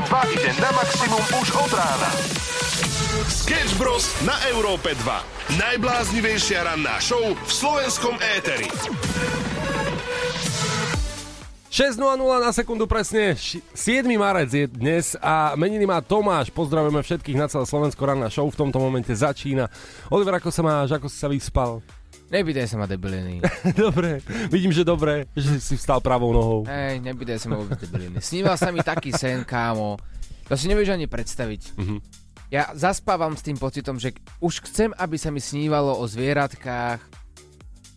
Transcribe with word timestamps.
2 0.00 0.32
ide 0.32 0.50
na 0.56 0.70
maximum 0.72 1.24
už 1.44 1.48
od 1.60 1.72
rána. 1.76 2.10
Sketch 3.28 3.76
Bros. 3.76 4.08
na 4.24 4.32
Európe 4.48 4.96
2. 4.96 5.60
Najbláznivejšia 5.60 6.64
ranná 6.64 6.96
show 7.04 7.20
v 7.20 7.50
slovenskom 7.52 8.16
éteri. 8.40 8.64
6.00 11.68 12.00
na 12.40 12.50
sekundu 12.50 12.88
presne, 12.88 13.36
7. 13.36 14.02
marec 14.16 14.50
je 14.50 14.66
dnes 14.66 15.14
a 15.20 15.54
meniny 15.54 15.84
má 15.84 16.02
Tomáš, 16.02 16.50
pozdravujeme 16.50 17.04
všetkých 17.04 17.38
na 17.38 17.46
celé 17.46 17.68
Slovensko, 17.68 18.00
ranná 18.02 18.32
show 18.32 18.48
v 18.48 18.56
tomto 18.56 18.80
momente 18.80 19.12
začína. 19.12 19.68
Oliver, 20.08 20.40
ako 20.40 20.48
sa 20.48 20.64
máš, 20.64 20.96
ako 20.96 21.06
si 21.12 21.16
sa 21.20 21.28
vyspal? 21.28 21.84
Nepýtaj 22.30 22.66
sa 22.70 22.78
ma 22.78 22.86
debiliny. 22.86 23.42
dobre, 23.84 24.22
vidím, 24.46 24.70
že 24.70 24.86
dobre, 24.86 25.26
že 25.34 25.58
si 25.58 25.74
vstal 25.74 25.98
pravou 25.98 26.30
nohou. 26.30 26.60
Hej, 26.62 27.02
nepýtaj 27.02 27.42
sa 27.42 27.46
ma 27.50 27.58
vôbec 27.58 27.74
debiliny. 27.82 28.22
Sníval 28.22 28.54
sa 28.54 28.70
mi 28.70 28.78
taký 28.86 29.10
sen, 29.10 29.42
kámo. 29.42 29.98
To 30.46 30.54
si 30.54 30.70
nevieš 30.70 30.94
ani 30.94 31.10
predstaviť. 31.10 31.74
Mhm. 31.74 31.96
Ja 32.50 32.70
zaspávam 32.74 33.38
s 33.38 33.46
tým 33.46 33.54
pocitom, 33.54 33.98
že 33.98 34.14
už 34.42 34.66
chcem, 34.66 34.90
aby 34.98 35.14
sa 35.14 35.30
mi 35.30 35.38
snívalo 35.38 35.94
o 35.94 36.04
zvieratkách, 36.06 36.98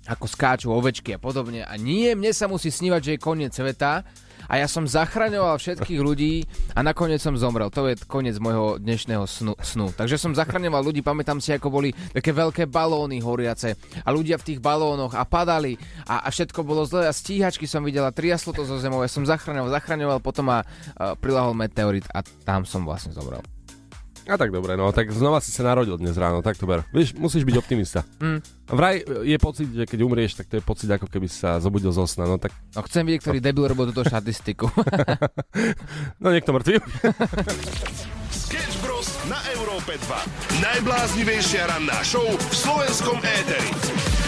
ako 0.05 0.25
skáču 0.30 0.67
ovečky 0.70 1.16
a 1.16 1.20
podobne. 1.22 1.66
A 1.66 1.73
nie, 1.80 2.13
mne 2.13 2.30
sa 2.36 2.45
musí 2.45 2.70
snívať, 2.70 3.02
že 3.02 3.11
je 3.16 3.23
koniec 3.23 3.53
sveta 3.55 4.05
a 4.47 4.53
ja 4.59 4.67
som 4.67 4.83
zachraňoval 4.83 5.55
všetkých 5.59 6.02
ľudí 6.02 6.43
a 6.75 6.83
nakoniec 6.83 7.20
som 7.21 7.35
zomrel. 7.39 7.71
To 7.71 7.88
je 7.91 7.99
koniec 8.07 8.39
môjho 8.39 8.81
dnešného 8.81 9.23
snu. 9.29 9.53
snu. 9.61 9.91
Takže 9.93 10.17
som 10.19 10.35
zachraňoval 10.35 10.83
ľudí, 10.83 11.05
pamätám 11.05 11.39
si, 11.39 11.53
ako 11.53 11.69
boli 11.69 11.89
také 12.11 12.33
veľké 12.33 12.67
balóny 12.67 13.21
horiace 13.21 13.77
a 14.03 14.09
ľudia 14.09 14.41
v 14.41 14.53
tých 14.53 14.59
balónoch 14.59 15.13
a 15.13 15.23
padali 15.23 15.77
a, 16.09 16.25
a 16.25 16.27
všetko 16.33 16.66
bolo 16.66 16.83
zle 16.83 17.05
a 17.05 17.13
stíhačky 17.13 17.69
som 17.69 17.85
videla, 17.85 18.09
triaslo 18.09 18.52
to 18.52 18.66
zo 18.66 18.81
zemou, 18.81 19.05
ja 19.05 19.11
som 19.11 19.23
zachraňoval, 19.23 19.69
zachraňoval, 19.69 20.19
potom 20.19 20.49
ma 20.49 20.63
uh, 20.63 21.13
prilahol 21.19 21.53
meteorit 21.53 22.07
a 22.11 22.25
tam 22.25 22.66
som 22.66 22.83
vlastne 22.83 23.13
zomrel. 23.13 23.53
A 24.23 24.39
tak 24.39 24.55
dobre, 24.55 24.79
no 24.79 24.88
tak 24.95 25.11
znova 25.11 25.43
si 25.43 25.52
sa 25.52 25.67
narodil 25.67 25.99
dnes 25.99 26.16
ráno, 26.16 26.39
tak 26.39 26.55
to 26.55 26.63
ber. 26.63 26.88
Vieš, 26.95 27.11
musíš 27.19 27.43
byť 27.43 27.55
optimista. 27.59 28.07
Mm. 28.23 28.39
Vraj 28.71 29.03
je 29.03 29.38
pocit, 29.38 29.67
že 29.67 29.83
keď 29.83 29.99
umrieš, 29.99 30.39
tak 30.39 30.47
to 30.47 30.55
je 30.59 30.63
pocit, 30.63 30.88
ako 30.88 31.11
keby 31.11 31.27
sa 31.27 31.59
zobudil 31.59 31.91
zo 31.91 32.07
sna, 32.07 32.23
no 32.23 32.39
tak... 32.39 32.55
No 32.71 32.88
chcem 32.88 33.03
vidieť, 33.03 33.19
ktorý 33.19 33.39
debil 33.44 33.67
robil 33.67 33.91
túto 33.91 34.07
štatistiku. 34.07 34.71
no 36.23 36.31
niekto 36.31 36.55
mŕtvy. 36.55 36.79
Sketch 38.47 38.75
Bros. 38.79 39.11
na 39.27 39.44
Európe 39.59 39.99
2. 39.99 40.63
Najbláznivejšia 40.63 41.67
ranná 41.67 41.99
show 42.07 42.23
v 42.23 42.53
slovenskom 42.55 43.19
éteri. 43.19 44.22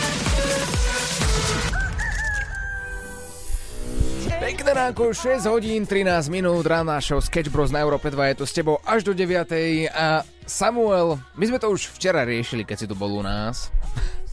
Pekné 4.39 4.71
ránko, 4.73 5.13
6 5.13 5.45
hodín, 5.47 5.87
13 5.87 6.27
minút, 6.29 6.65
rána 6.65 6.99
show 6.99 7.23
Sketch 7.23 7.49
Bros 7.49 7.71
na 7.71 7.79
Európe 7.81 8.11
2 8.11 8.35
je 8.35 8.35
tu 8.35 8.45
s 8.45 8.53
tebou 8.53 8.77
až 8.83 9.03
do 9.03 9.15
9. 9.15 9.47
A 9.91 10.27
Samuel, 10.45 11.17
my 11.39 11.43
sme 11.47 11.57
to 11.59 11.71
už 11.71 11.91
včera 11.95 12.27
riešili, 12.27 12.67
keď 12.67 12.77
si 12.83 12.89
tu 12.89 12.95
bol 12.95 13.09
u 13.15 13.23
nás. 13.23 13.71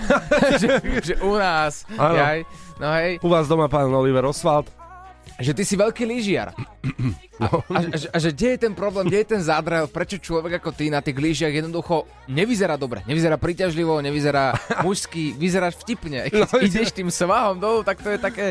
že, 0.60 0.68
že 1.02 1.14
u 1.20 1.36
nás, 1.36 1.84
jaj, 1.96 2.44
no 2.80 2.86
hej, 2.96 3.20
U 3.20 3.28
vás 3.28 3.48
doma 3.48 3.68
pán 3.68 3.92
Oliver 3.92 4.24
Oswald. 4.24 4.68
Že 5.36 5.52
ty 5.52 5.62
si 5.62 5.74
veľký 5.74 6.04
lyžiar. 6.04 6.52
A, 7.38 7.46
a, 7.48 7.78
a, 7.84 7.96
že- 7.96 8.08
a 8.08 8.16
že 8.18 8.30
kde 8.30 8.48
je 8.50 8.60
ten 8.60 8.72
problém, 8.72 9.04
kde 9.04 9.18
je 9.18 9.30
ten 9.30 9.40
zádrel, 9.40 9.86
prečo 9.86 10.16
človek 10.16 10.58
ako 10.58 10.70
ty 10.70 10.86
na 10.86 10.98
tých 10.98 11.14
lyžiach 11.14 11.50
jednoducho 11.50 12.04
nevyzerá 12.26 12.74
dobre, 12.74 13.02
nevyzerá 13.02 13.34
príťažlivo, 13.34 13.98
nevyzerá 13.98 14.52
mužský, 14.80 15.32
vyzeráš 15.32 15.78
vtipne. 15.78 16.26
Keď 16.26 16.40
No, 16.44 16.58
ideš 16.60 16.92
tým 16.92 17.08
svahom 17.08 17.56
dolu, 17.56 17.80
tak 17.80 17.98
to 17.98 18.08
je 18.08 18.18
také, 18.18 18.46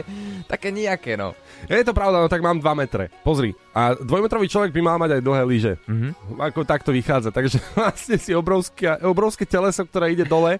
také 0.46 0.70
nejaké, 0.70 1.14
no. 1.14 1.38
Je 1.66 1.80
to 1.82 1.92
pravda, 1.92 2.18
no 2.18 2.28
tak 2.28 2.40
mám 2.40 2.58
2 2.58 2.66
metre. 2.74 3.12
Pozri. 3.22 3.52
A 3.72 3.94
dvojmetrový 3.94 4.46
človek 4.46 4.72
by 4.72 4.82
mal 4.82 4.98
mať 4.98 5.12
aj 5.14 5.22
dlhé 5.22 5.44
lyže. 5.46 5.74
Mhm. 5.86 6.09
Ako 6.42 6.64
takto 6.64 6.90
vychádza. 6.90 7.30
Takže 7.30 7.59
vlastne 7.78 8.16
si 8.16 8.31
obrovské, 8.31 8.90
obrovské 9.02 9.44
teleso, 9.44 9.84
ktoré 9.84 10.12
ide 10.12 10.24
dole. 10.24 10.58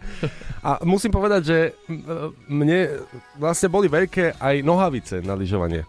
A 0.60 0.80
musím 0.82 1.10
povedať, 1.10 1.42
že 1.44 1.58
m, 1.86 2.04
mne 2.48 3.02
vlastne 3.36 3.68
boli 3.68 3.88
veľké 3.88 4.38
aj 4.38 4.56
nohavice 4.62 5.20
na 5.20 5.34
lyžovanie. 5.34 5.84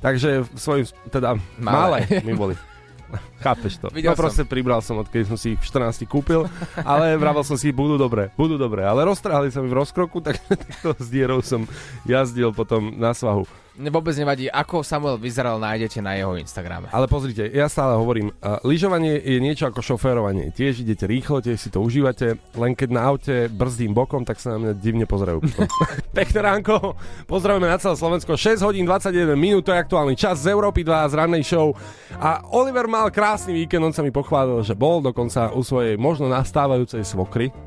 Takže 0.00 0.44
svojim, 0.54 0.86
teda 1.10 1.34
malé, 1.58 2.06
Malé. 2.06 2.20
mi 2.24 2.34
boli. 2.34 2.54
Chápeš 3.40 3.78
to? 3.78 3.86
Videl 3.92 4.12
no 4.12 4.18
proste 4.18 4.48
pribral 4.48 4.80
som, 4.80 5.00
odkedy 5.00 5.28
som 5.28 5.36
si 5.36 5.54
ich 5.54 5.60
v 5.60 5.66
14 5.68 6.08
kúpil, 6.08 6.48
ale 6.80 7.16
vravel 7.20 7.44
som 7.44 7.60
si, 7.60 7.68
budú 7.68 8.00
dobré, 8.00 8.32
budú 8.34 8.56
dobré. 8.56 8.84
Ale 8.84 9.04
roztrhali 9.04 9.52
sa 9.52 9.60
mi 9.60 9.68
v 9.68 9.76
rozkroku, 9.76 10.22
tak 10.26 10.40
takto 10.44 10.96
s 10.96 11.08
dierou 11.12 11.44
som 11.44 11.68
jazdil 12.08 12.50
potom 12.56 12.96
na 12.96 13.12
svahu. 13.12 13.44
Vôbec 13.76 14.16
nevadí, 14.16 14.48
ako 14.48 14.80
Samuel 14.80 15.20
vyzeral, 15.20 15.60
nájdete 15.60 16.00
na 16.00 16.16
jeho 16.16 16.32
Instagrame. 16.40 16.88
Ale 16.88 17.04
pozrite, 17.04 17.44
ja 17.52 17.68
stále 17.68 17.92
hovorím, 17.92 18.32
uh, 18.40 18.56
lyžovanie 18.64 19.20
je 19.20 19.36
niečo 19.36 19.68
ako 19.68 19.84
šoférovanie. 19.84 20.48
Tiež 20.48 20.80
idete 20.80 21.04
rýchlo, 21.04 21.44
tiež 21.44 21.60
si 21.60 21.68
to 21.68 21.84
užívate, 21.84 22.40
len 22.56 22.72
keď 22.72 22.88
na 22.88 23.04
aute 23.04 23.52
brzdím 23.52 23.92
bokom, 23.92 24.24
tak 24.24 24.40
sa 24.40 24.56
na 24.56 24.64
mňa 24.64 24.72
divne 24.80 25.04
pozerajú. 25.04 25.44
Pekné 26.16 26.40
ránko, 26.40 26.96
pozdravujeme 27.28 27.68
na 27.68 27.76
celé 27.76 28.00
Slovensko. 28.00 28.32
6 28.32 28.64
hodín 28.64 28.88
21 28.88 29.36
minút, 29.36 29.68
to 29.68 29.76
je 29.76 29.84
aktuálny 29.84 30.16
čas 30.16 30.40
z 30.40 30.56
Európy 30.56 30.80
2 30.80 31.12
z 31.12 31.14
rannej 31.20 31.44
show. 31.44 31.76
A 32.16 32.48
Oliver 32.56 32.88
mal 32.88 33.12
krásny 33.36 33.52
víkend, 33.52 33.84
on 33.84 33.92
sa 33.92 34.00
mi 34.00 34.08
pochválil, 34.08 34.64
že 34.64 34.72
bol 34.72 35.04
dokonca 35.04 35.52
u 35.52 35.60
svojej 35.60 36.00
možno 36.00 36.24
nastávajúcej 36.32 37.04
svokry. 37.04 37.52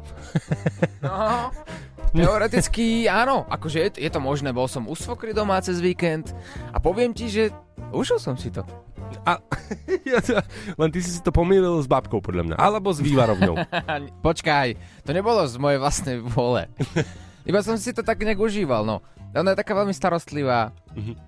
No, 2.10 2.26
teoreticky 2.26 3.06
áno, 3.06 3.46
akože 3.46 3.78
je, 3.86 3.90
je 4.02 4.10
to 4.10 4.18
možné, 4.18 4.50
bol 4.50 4.66
som 4.66 4.90
u 4.90 4.98
svokry 4.98 5.30
doma 5.30 5.62
cez 5.62 5.78
víkend 5.78 6.34
a 6.74 6.82
poviem 6.82 7.14
ti, 7.14 7.30
že 7.30 7.54
užil 7.94 8.18
som 8.18 8.34
si 8.34 8.50
to. 8.50 8.66
A, 9.30 9.38
len 10.82 10.90
ty 10.90 11.06
si 11.06 11.14
si 11.14 11.22
to 11.22 11.30
pomýlil 11.30 11.78
s 11.78 11.86
babkou, 11.86 12.18
podľa 12.18 12.50
mňa. 12.50 12.56
Alebo 12.58 12.90
s 12.90 12.98
vývarovňou. 13.06 13.62
Počkaj, 14.26 14.74
to 15.06 15.14
nebolo 15.14 15.46
z 15.46 15.62
mojej 15.62 15.78
vlastnej 15.78 16.18
vôle. 16.18 16.66
Iba 17.46 17.62
som 17.62 17.78
si 17.78 17.94
to 17.94 18.02
tak 18.02 18.18
nejak 18.26 18.42
užíval, 18.42 18.82
no. 18.90 19.06
Ona 19.38 19.54
je 19.54 19.62
taká 19.62 19.78
veľmi 19.78 19.94
starostlivá. 19.94 20.74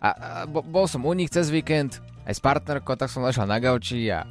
A, 0.01 0.09
a 0.09 0.09
bo, 0.49 0.65
bol 0.65 0.89
som 0.89 1.05
u 1.05 1.13
nich 1.13 1.29
cez 1.29 1.53
víkend, 1.53 2.01
aj 2.25 2.33
s 2.37 2.41
partnerkou, 2.41 2.95
tak 2.97 3.09
som 3.09 3.25
ležal 3.25 3.49
na 3.49 3.57
gauči 3.57 4.11
a... 4.11 4.25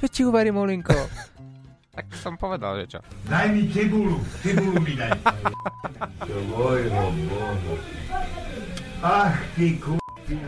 Čo 0.00 0.06
ti 0.08 0.24
uvarím, 0.24 0.56
Olinko? 0.56 0.94
tak 1.96 2.06
som 2.16 2.36
povedal, 2.38 2.76
že 2.84 2.96
čo. 2.96 3.00
Daj 3.28 3.48
mi 3.52 3.68
cibulu, 3.68 4.20
cibulu 4.40 4.80
mi 4.80 4.96
daj. 4.96 5.10
Ach 9.00 9.36
ty 9.56 9.80
ku... 9.80 9.96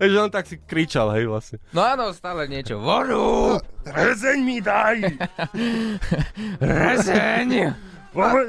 Takže 0.00 0.20
on 0.20 0.30
tak 0.32 0.48
si 0.48 0.56
kričal, 0.58 1.12
hej, 1.14 1.28
vlastne. 1.28 1.60
No 1.70 1.84
áno, 1.84 2.10
stále 2.16 2.48
niečo. 2.48 2.80
Vodu! 2.80 3.60
Rezeň 3.86 4.38
mi 4.42 4.58
daj! 4.58 4.98
Rezeň! 6.80 7.70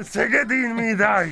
Segedín 0.02 0.74
mi 0.74 0.96
daj! 0.96 1.30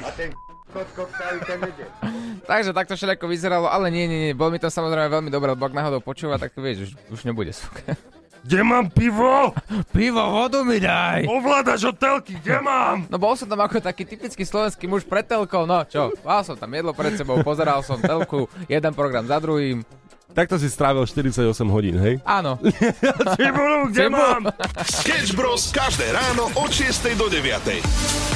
Takže 2.50 2.74
takto 2.74 2.98
všetko 2.98 3.30
vyzeralo, 3.30 3.70
ale 3.70 3.94
nie, 3.94 4.10
nie, 4.10 4.18
nie, 4.26 4.32
bolo 4.34 4.50
mi 4.50 4.58
to 4.58 4.66
samozrejme 4.66 5.06
veľmi 5.06 5.30
dobré, 5.30 5.54
lebo 5.54 5.70
ak 5.70 5.74
náhodou 5.78 6.02
počúva, 6.02 6.34
tak 6.34 6.50
vieš, 6.58 6.90
už, 6.90 6.90
už 7.14 7.20
nebude 7.22 7.54
suka. 7.54 7.94
Kde 8.42 8.64
mám 8.66 8.90
pivo? 8.90 9.54
Pivo, 9.94 10.24
vodu 10.32 10.64
mi 10.66 10.80
daj! 10.82 11.28
Ovládaš 11.28 11.92
hotelky, 11.92 12.40
kde 12.40 12.56
mám? 12.64 13.04
No 13.12 13.20
bol 13.20 13.36
som 13.36 13.44
tam 13.44 13.60
ako 13.60 13.84
taký 13.84 14.08
typický 14.08 14.48
slovenský 14.48 14.88
muž 14.88 15.04
pred 15.04 15.28
telkou, 15.28 15.68
no 15.68 15.84
čo, 15.84 16.08
mal 16.24 16.40
som 16.40 16.56
tam 16.56 16.72
jedlo 16.72 16.96
pred 16.96 17.20
sebou, 17.20 17.36
pozeral 17.44 17.84
som 17.84 18.00
telku, 18.00 18.48
jeden 18.64 18.96
program 18.96 19.28
za 19.28 19.36
druhým. 19.36 19.84
Takto 20.32 20.56
si 20.56 20.72
strávil 20.72 21.04
48 21.04 21.52
hodín, 21.68 22.00
hej? 22.00 22.16
Áno, 22.24 22.56
Cibulu, 23.36 23.92
kde 23.92 24.08
Cibulu. 24.08 24.16
mám? 24.16 24.42
Sketch 24.88 25.36
Bros. 25.36 25.68
každé 25.68 26.08
ráno 26.08 26.48
od 26.56 26.70
6 26.72 27.12
do 27.20 27.28
9. 27.28 28.29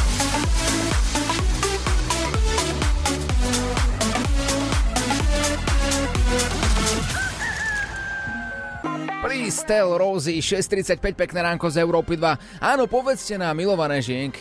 Tell 9.45 10.01
Rosie, 10.01 10.41
6.35 10.41 11.13
pekné 11.13 11.45
ránko 11.45 11.69
z 11.69 11.85
Európy 11.85 12.17
2. 12.17 12.65
Áno, 12.65 12.89
povedzte 12.89 13.37
nám, 13.37 13.53
milované 13.53 14.01
žienky, 14.01 14.41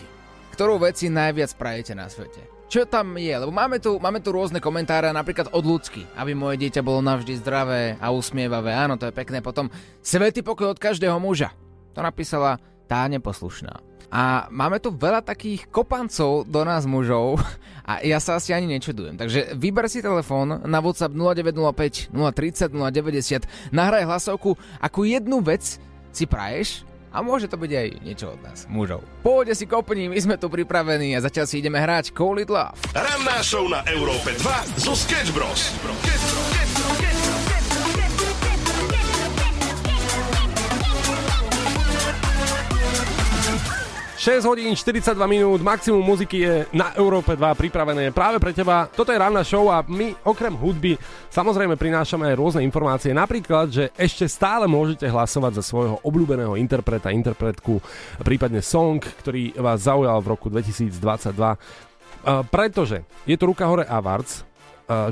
ktorú 0.56 0.80
veci 0.80 1.12
najviac 1.12 1.52
prajete 1.60 1.92
na 1.92 2.08
svete. 2.08 2.40
Čo 2.72 2.88
tam 2.88 3.20
je? 3.20 3.36
Lebo 3.36 3.52
máme 3.52 3.84
tu, 3.84 4.00
máme 4.00 4.24
tu 4.24 4.32
rôzne 4.32 4.64
komentáre, 4.64 5.12
napríklad 5.12 5.52
od 5.52 5.64
ľudsky, 5.68 6.08
aby 6.16 6.32
moje 6.32 6.56
dieťa 6.64 6.80
bolo 6.80 7.04
navždy 7.04 7.36
zdravé 7.36 8.00
a 8.00 8.16
usmievavé. 8.16 8.72
Áno, 8.72 8.96
to 8.96 9.12
je 9.12 9.14
pekné. 9.14 9.44
Potom 9.44 9.68
svetý 10.00 10.40
pokoj 10.40 10.72
od 10.72 10.80
každého 10.80 11.20
muža. 11.20 11.52
To 11.94 12.00
napísala 12.00 12.58
tá 12.88 13.04
neposlušná. 13.12 13.93
A 14.14 14.46
máme 14.54 14.78
tu 14.78 14.94
veľa 14.94 15.26
takých 15.26 15.66
kopancov 15.74 16.46
do 16.46 16.62
nás 16.62 16.86
mužov 16.86 17.42
a 17.90 18.06
ja 18.06 18.22
sa 18.22 18.38
asi 18.38 18.54
ani 18.54 18.70
nečudujem. 18.78 19.18
Takže 19.18 19.58
vyber 19.58 19.90
si 19.90 20.06
telefón 20.06 20.62
na 20.62 20.78
WhatsApp 20.78 21.18
0905 21.18 22.14
030 22.14 22.70
090, 22.70 23.74
nahraj 23.74 24.06
hlasovku, 24.06 24.54
akú 24.78 25.02
jednu 25.10 25.42
vec 25.42 25.82
si 26.14 26.30
praješ 26.30 26.86
A 27.14 27.22
môže 27.22 27.46
to 27.46 27.62
byť 27.62 27.72
aj 27.78 27.88
niečo 28.02 28.34
od 28.34 28.42
nás, 28.42 28.66
mužov. 28.66 29.06
Pôjde 29.22 29.54
si 29.54 29.70
kopni, 29.70 30.10
my 30.10 30.18
sme 30.18 30.36
tu 30.42 30.50
pripravení 30.50 31.14
a 31.14 31.22
zatiaľ 31.22 31.46
si 31.46 31.62
ideme 31.62 31.78
hrať 31.78 32.10
Call 32.10 32.42
It 32.42 32.50
Love. 32.50 32.74
Ranná 32.90 33.38
show 33.46 33.70
na 33.70 33.86
Európe 33.86 34.34
2 34.34 34.82
zo 34.82 34.98
Sketch 34.98 35.30
Bros. 35.30 35.78
6 44.24 44.48
hodín 44.48 44.72
42 44.72 45.20
minút, 45.28 45.60
maximum 45.60 46.00
muziky 46.00 46.48
je 46.48 46.64
na 46.72 46.96
Európe 46.96 47.36
2 47.36 47.44
pripravené 47.60 48.08
práve 48.16 48.40
pre 48.40 48.56
teba. 48.56 48.88
Toto 48.88 49.12
je 49.12 49.20
ranná 49.20 49.44
show 49.44 49.68
a 49.68 49.84
my 49.84 50.16
okrem 50.24 50.56
hudby 50.56 50.96
samozrejme 51.28 51.76
prinášame 51.76 52.32
aj 52.32 52.40
rôzne 52.40 52.64
informácie. 52.64 53.12
Napríklad, 53.12 53.68
že 53.68 53.92
ešte 54.00 54.24
stále 54.32 54.64
môžete 54.64 55.12
hlasovať 55.12 55.60
za 55.60 55.64
svojho 55.68 56.00
obľúbeného 56.08 56.56
interpreta, 56.56 57.12
interpretku, 57.12 57.84
prípadne 58.24 58.64
song, 58.64 59.04
ktorý 59.04 59.60
vás 59.60 59.92
zaujal 59.92 60.24
v 60.24 60.32
roku 60.32 60.48
2022. 60.48 61.04
Uh, 62.24 62.48
pretože 62.48 63.04
je 63.28 63.36
to 63.36 63.52
ruka 63.52 63.68
hore 63.68 63.84
Awards, 63.84 64.48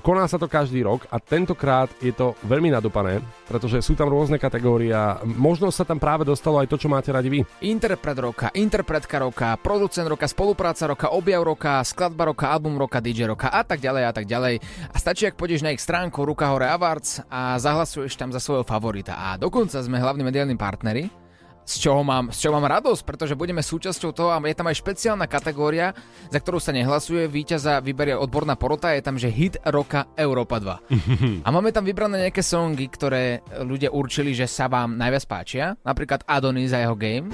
koná 0.02 0.26
sa 0.26 0.38
to 0.40 0.48
každý 0.50 0.84
rok 0.84 1.06
a 1.12 1.18
tentokrát 1.22 1.88
je 2.00 2.12
to 2.12 2.34
veľmi 2.46 2.72
nadupané, 2.74 3.20
pretože 3.48 3.84
sú 3.84 3.94
tam 3.94 4.10
rôzne 4.10 4.42
kategórie 4.42 4.92
a 4.92 5.22
možno 5.24 5.70
sa 5.70 5.86
tam 5.88 6.00
práve 6.00 6.28
dostalo 6.28 6.60
aj 6.60 6.68
to, 6.72 6.78
čo 6.82 6.88
máte 6.92 7.14
radi 7.14 7.30
vy. 7.30 7.40
Interpret 7.64 8.18
roka, 8.18 8.48
interpretka 8.56 9.22
roka, 9.22 9.56
producent 9.60 10.08
roka, 10.08 10.26
spolupráca 10.28 10.90
roka, 10.90 11.08
objav 11.14 11.44
roka, 11.46 11.84
skladba 11.86 12.32
roka, 12.34 12.50
album 12.50 12.76
roka, 12.80 13.04
DJ 13.04 13.30
roka 13.32 13.48
a 13.52 13.62
tak 13.62 13.80
ďalej 13.80 14.04
a 14.08 14.12
tak 14.12 14.26
ďalej. 14.26 14.60
A 14.92 14.96
stačí, 14.98 15.28
ak 15.28 15.38
pôjdeš 15.38 15.64
na 15.64 15.72
ich 15.72 15.84
stránku 15.84 16.24
Ruka 16.26 16.52
Hore 16.52 16.68
Awards 16.68 17.24
a 17.30 17.58
zahlasuješ 17.60 18.18
tam 18.18 18.34
za 18.34 18.40
svojho 18.42 18.66
favorita. 18.68 19.16
A 19.16 19.38
dokonca 19.38 19.78
sme 19.80 20.02
hlavní 20.02 20.26
mediálni 20.26 20.58
partneri 20.58 21.21
z 21.66 21.88
čoho, 21.88 22.02
mám, 22.02 22.34
z 22.34 22.48
čoho 22.48 22.58
mám 22.58 22.68
radosť, 22.68 23.02
pretože 23.06 23.38
budeme 23.38 23.64
súčasťou 23.64 24.12
toho 24.12 24.30
a 24.34 24.42
je 24.42 24.58
tam 24.58 24.68
aj 24.68 24.82
špeciálna 24.82 25.26
kategória, 25.30 25.94
za 26.30 26.40
ktorú 26.42 26.58
sa 26.58 26.74
nehlasuje, 26.74 27.30
víťaza 27.30 27.80
vyberie 27.80 28.18
odborná 28.18 28.58
porota, 28.58 28.92
je 28.92 29.06
tam, 29.06 29.16
že 29.16 29.32
hit 29.32 29.62
roka 29.70 30.10
Európa 30.18 30.60
2. 30.60 31.46
a 31.46 31.50
máme 31.54 31.70
tam 31.72 31.86
vybrané 31.86 32.30
nejaké 32.30 32.44
songy, 32.44 32.90
ktoré 32.90 33.46
ľudia 33.62 33.94
určili, 33.94 34.34
že 34.34 34.50
sa 34.50 34.68
vám 34.68 34.98
najviac 34.98 35.24
páčia, 35.30 35.78
napríklad 35.86 36.26
Adonis 36.28 36.74
a 36.74 36.84
jeho 36.84 36.98
game. 36.98 37.30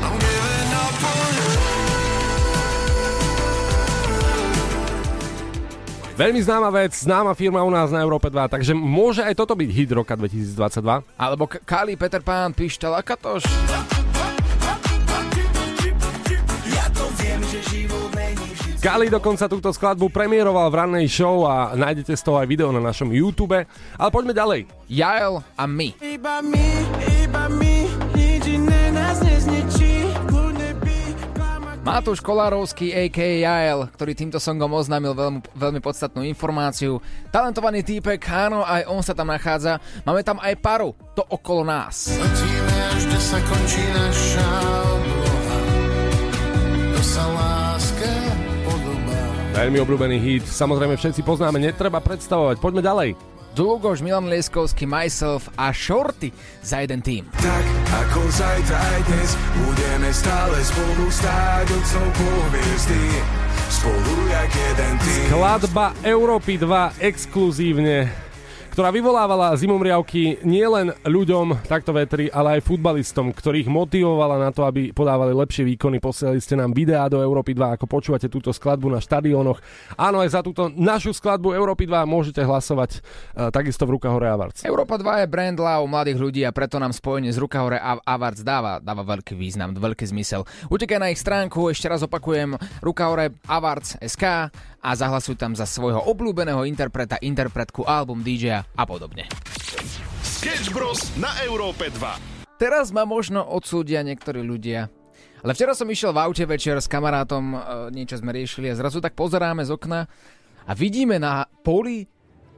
Veľmi 6.18 6.42
známa 6.42 6.74
vec, 6.74 6.98
známa 6.98 7.38
firma 7.38 7.62
u 7.62 7.70
nás 7.70 7.94
na 7.94 8.02
Európe 8.02 8.34
2, 8.34 8.50
takže 8.50 8.74
môže 8.74 9.22
aj 9.22 9.38
toto 9.38 9.54
byť 9.54 9.70
hit 9.70 9.94
roka 9.94 10.18
2022. 10.18 11.06
Alebo 11.14 11.46
Kali, 11.46 11.94
Peter 11.94 12.26
Pán, 12.26 12.58
Pištel 12.58 12.90
a 12.90 13.06
Katoš. 13.06 13.46
Kali 18.78 19.10
dokonca 19.10 19.50
túto 19.50 19.74
skladbu 19.74 20.14
premiéroval 20.14 20.70
v 20.70 20.78
rannej 20.78 21.08
show 21.10 21.50
a 21.50 21.74
nájdete 21.74 22.14
z 22.14 22.22
toho 22.22 22.38
aj 22.38 22.46
video 22.46 22.70
na 22.70 22.78
našom 22.78 23.10
YouTube. 23.10 23.58
Ale 23.98 24.10
poďme 24.14 24.38
ďalej. 24.38 24.70
Jael 24.86 25.42
a 25.58 25.64
my. 25.66 25.98
Iba 25.98 26.46
my, 26.46 26.68
iba 27.26 27.44
my, 27.50 27.76
nič 28.14 28.46
iné 28.46 28.94
nás 28.94 29.18
nezničí. 29.26 30.14
Kľudne 30.30 30.78
by 30.78 30.98
klamať 31.34 31.78
Matúš 31.82 32.22
Kolárovský, 32.22 32.94
a.k.a. 32.94 33.50
Jael, 33.50 33.90
ktorý 33.98 34.14
týmto 34.14 34.38
songom 34.38 34.70
oznámil 34.78 35.18
veľmi, 35.18 35.42
veľmi 35.58 35.82
podstatnú 35.82 36.22
informáciu. 36.22 37.02
Talentovaný 37.34 37.82
týpek, 37.82 38.22
áno, 38.30 38.62
aj 38.62 38.86
on 38.94 39.02
sa 39.02 39.18
tam 39.18 39.34
nachádza. 39.34 39.82
Máme 40.06 40.22
tam 40.22 40.38
aj 40.38 40.54
paru, 40.62 40.94
to 41.18 41.26
okolo 41.26 41.66
nás. 41.66 42.14
Letíme, 42.14 42.78
až 42.94 43.04
sa 43.26 43.42
končí 43.42 43.82
naša 43.90 44.48
obloha. 44.62 45.07
Veľmi 49.58 49.82
obľúbený 49.82 50.18
hit, 50.22 50.46
samozrejme 50.46 51.02
všetci 51.02 51.26
poznáme, 51.26 51.58
netreba 51.58 51.98
predstavovať. 51.98 52.62
Poďme 52.62 52.86
ďalej. 52.86 53.10
Dlugoš, 53.58 54.06
Milan 54.06 54.30
Lieskovský, 54.30 54.86
Myself 54.86 55.50
a 55.58 55.74
Shorty 55.74 56.30
za 56.62 56.86
jeden 56.86 57.02
tým. 57.02 57.26
Tak 57.42 57.66
ako 57.90 58.22
zajtra 58.38 58.78
aj 58.78 59.02
dnes 59.10 59.30
Budeme 59.58 60.10
stále 60.14 60.58
spolu 60.62 61.10
stáť 61.10 61.68
od 61.74 61.84
stĺpu 61.90 62.30
hviezdy 62.54 63.02
Spolu 63.74 64.14
jak 64.30 64.52
jeden 64.54 64.94
tým 65.02 65.26
Skladba 65.34 65.86
Európy 66.06 66.62
2 66.62 67.02
exkluzívne 67.02 68.27
ktorá 68.78 68.94
vyvolávala 68.94 69.58
zimomriavky 69.58 70.46
nielen 70.46 70.94
ľuďom 71.02 71.66
takto 71.66 71.98
vetri, 71.98 72.30
ale 72.30 72.62
aj 72.62 72.70
futbalistom, 72.70 73.34
ktorých 73.34 73.66
motivovala 73.74 74.38
na 74.38 74.54
to, 74.54 74.70
aby 74.70 74.94
podávali 74.94 75.34
lepšie 75.34 75.66
výkony. 75.66 75.98
Posielali 75.98 76.38
ste 76.38 76.54
nám 76.54 76.78
videá 76.78 77.10
do 77.10 77.18
Európy 77.18 77.58
2, 77.58 77.74
ako 77.74 77.90
počúvate 77.90 78.30
túto 78.30 78.54
skladbu 78.54 78.94
na 78.94 79.02
štadiónoch. 79.02 79.66
Áno, 79.98 80.22
aj 80.22 80.30
za 80.30 80.46
túto 80.46 80.70
našu 80.70 81.10
skladbu 81.10 81.58
Európy 81.58 81.90
2 81.90 82.06
môžete 82.06 82.46
hlasovať 82.46 83.02
uh, 83.02 83.50
takisto 83.50 83.90
v 83.90 83.98
Ruka 83.98 84.14
Hore 84.14 84.30
Awards. 84.30 84.62
Európa 84.62 85.02
2 85.02 85.26
je 85.26 85.34
brand 85.34 85.58
love 85.58 85.90
mladých 85.90 86.22
ľudí 86.22 86.46
a 86.46 86.54
preto 86.54 86.78
nám 86.78 86.94
spojenie 86.94 87.34
z 87.34 87.42
Ruka 87.42 87.66
hore 87.66 87.82
a 87.82 87.98
Awards 87.98 88.46
dáva, 88.46 88.78
dáva 88.78 89.02
veľký 89.02 89.34
význam, 89.34 89.74
veľký 89.74 90.06
zmysel. 90.06 90.46
Utekaj 90.70 91.02
na 91.02 91.10
ich 91.10 91.18
stránku, 91.18 91.66
ešte 91.74 91.90
raz 91.90 92.06
opakujem, 92.06 92.54
Ruka 92.86 93.10
hore 93.10 93.34
Awards 93.50 93.98
SK 94.06 94.54
a 94.78 94.90
zahlasuj 94.94 95.34
tam 95.34 95.58
za 95.58 95.66
svojho 95.66 96.06
obľúbeného 96.06 96.62
interpreta, 96.70 97.18
interpretku, 97.26 97.82
album, 97.90 98.22
DJ 98.22 98.67
a 98.76 98.84
podobne. 98.84 99.30
Sketch 100.26 100.74
Bros. 100.76 101.14
na 101.16 101.32
Európe 101.48 101.88
2. 101.94 102.58
Teraz 102.58 102.90
ma 102.90 103.06
možno 103.06 103.46
odsúdia 103.46 104.02
niektorí 104.02 104.42
ľudia. 104.42 104.90
Ale 105.46 105.54
včera 105.54 105.78
som 105.78 105.86
išiel 105.86 106.12
v 106.12 106.22
aute 106.26 106.44
večer 106.50 106.82
s 106.82 106.90
kamarátom, 106.90 107.44
e, 107.54 107.58
niečo 107.94 108.18
sme 108.18 108.34
riešili 108.34 108.74
a 108.74 108.76
zrazu 108.76 108.98
tak 108.98 109.14
pozeráme 109.14 109.62
z 109.62 109.72
okna 109.72 110.10
a 110.66 110.72
vidíme 110.74 111.22
na 111.22 111.46
poli 111.62 112.10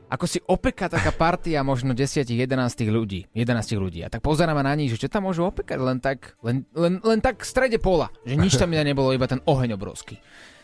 ako 0.09 0.25
si 0.25 0.41
opeka 0.41 0.89
taká 0.89 1.13
partia 1.13 1.61
možno 1.61 1.93
10-11 1.93 2.49
ľudí, 2.89 3.29
11 3.29 3.77
ľudí. 3.77 4.01
A 4.01 4.09
tak 4.09 4.25
pozeráme 4.25 4.65
na 4.65 4.73
nich, 4.73 4.89
že 4.89 5.05
čo 5.05 5.07
tam 5.07 5.29
môžu 5.29 5.45
opekať 5.45 5.77
len 5.77 6.01
tak, 6.01 6.33
len, 6.41 6.65
len, 6.73 6.97
len 7.05 7.19
tak 7.21 7.45
v 7.45 7.47
strede 7.47 7.77
pola, 7.77 8.09
že 8.25 8.33
nič 8.33 8.57
tam 8.57 8.73
nebolo, 8.73 9.13
iba 9.13 9.29
ten 9.29 9.37
oheň 9.45 9.77
obrovský. 9.77 10.17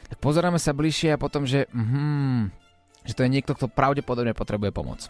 Tak 0.10 0.18
pozeráme 0.18 0.58
sa 0.58 0.74
bližšie 0.74 1.14
a 1.14 1.22
potom, 1.22 1.46
že, 1.46 1.70
mm, 1.70 2.65
že 3.06 3.13
to 3.13 3.24
je 3.24 3.30
niekto, 3.30 3.54
kto 3.54 3.72
pravdepodobne 3.72 4.34
potrebuje 4.34 4.74
pomoc. 4.74 5.07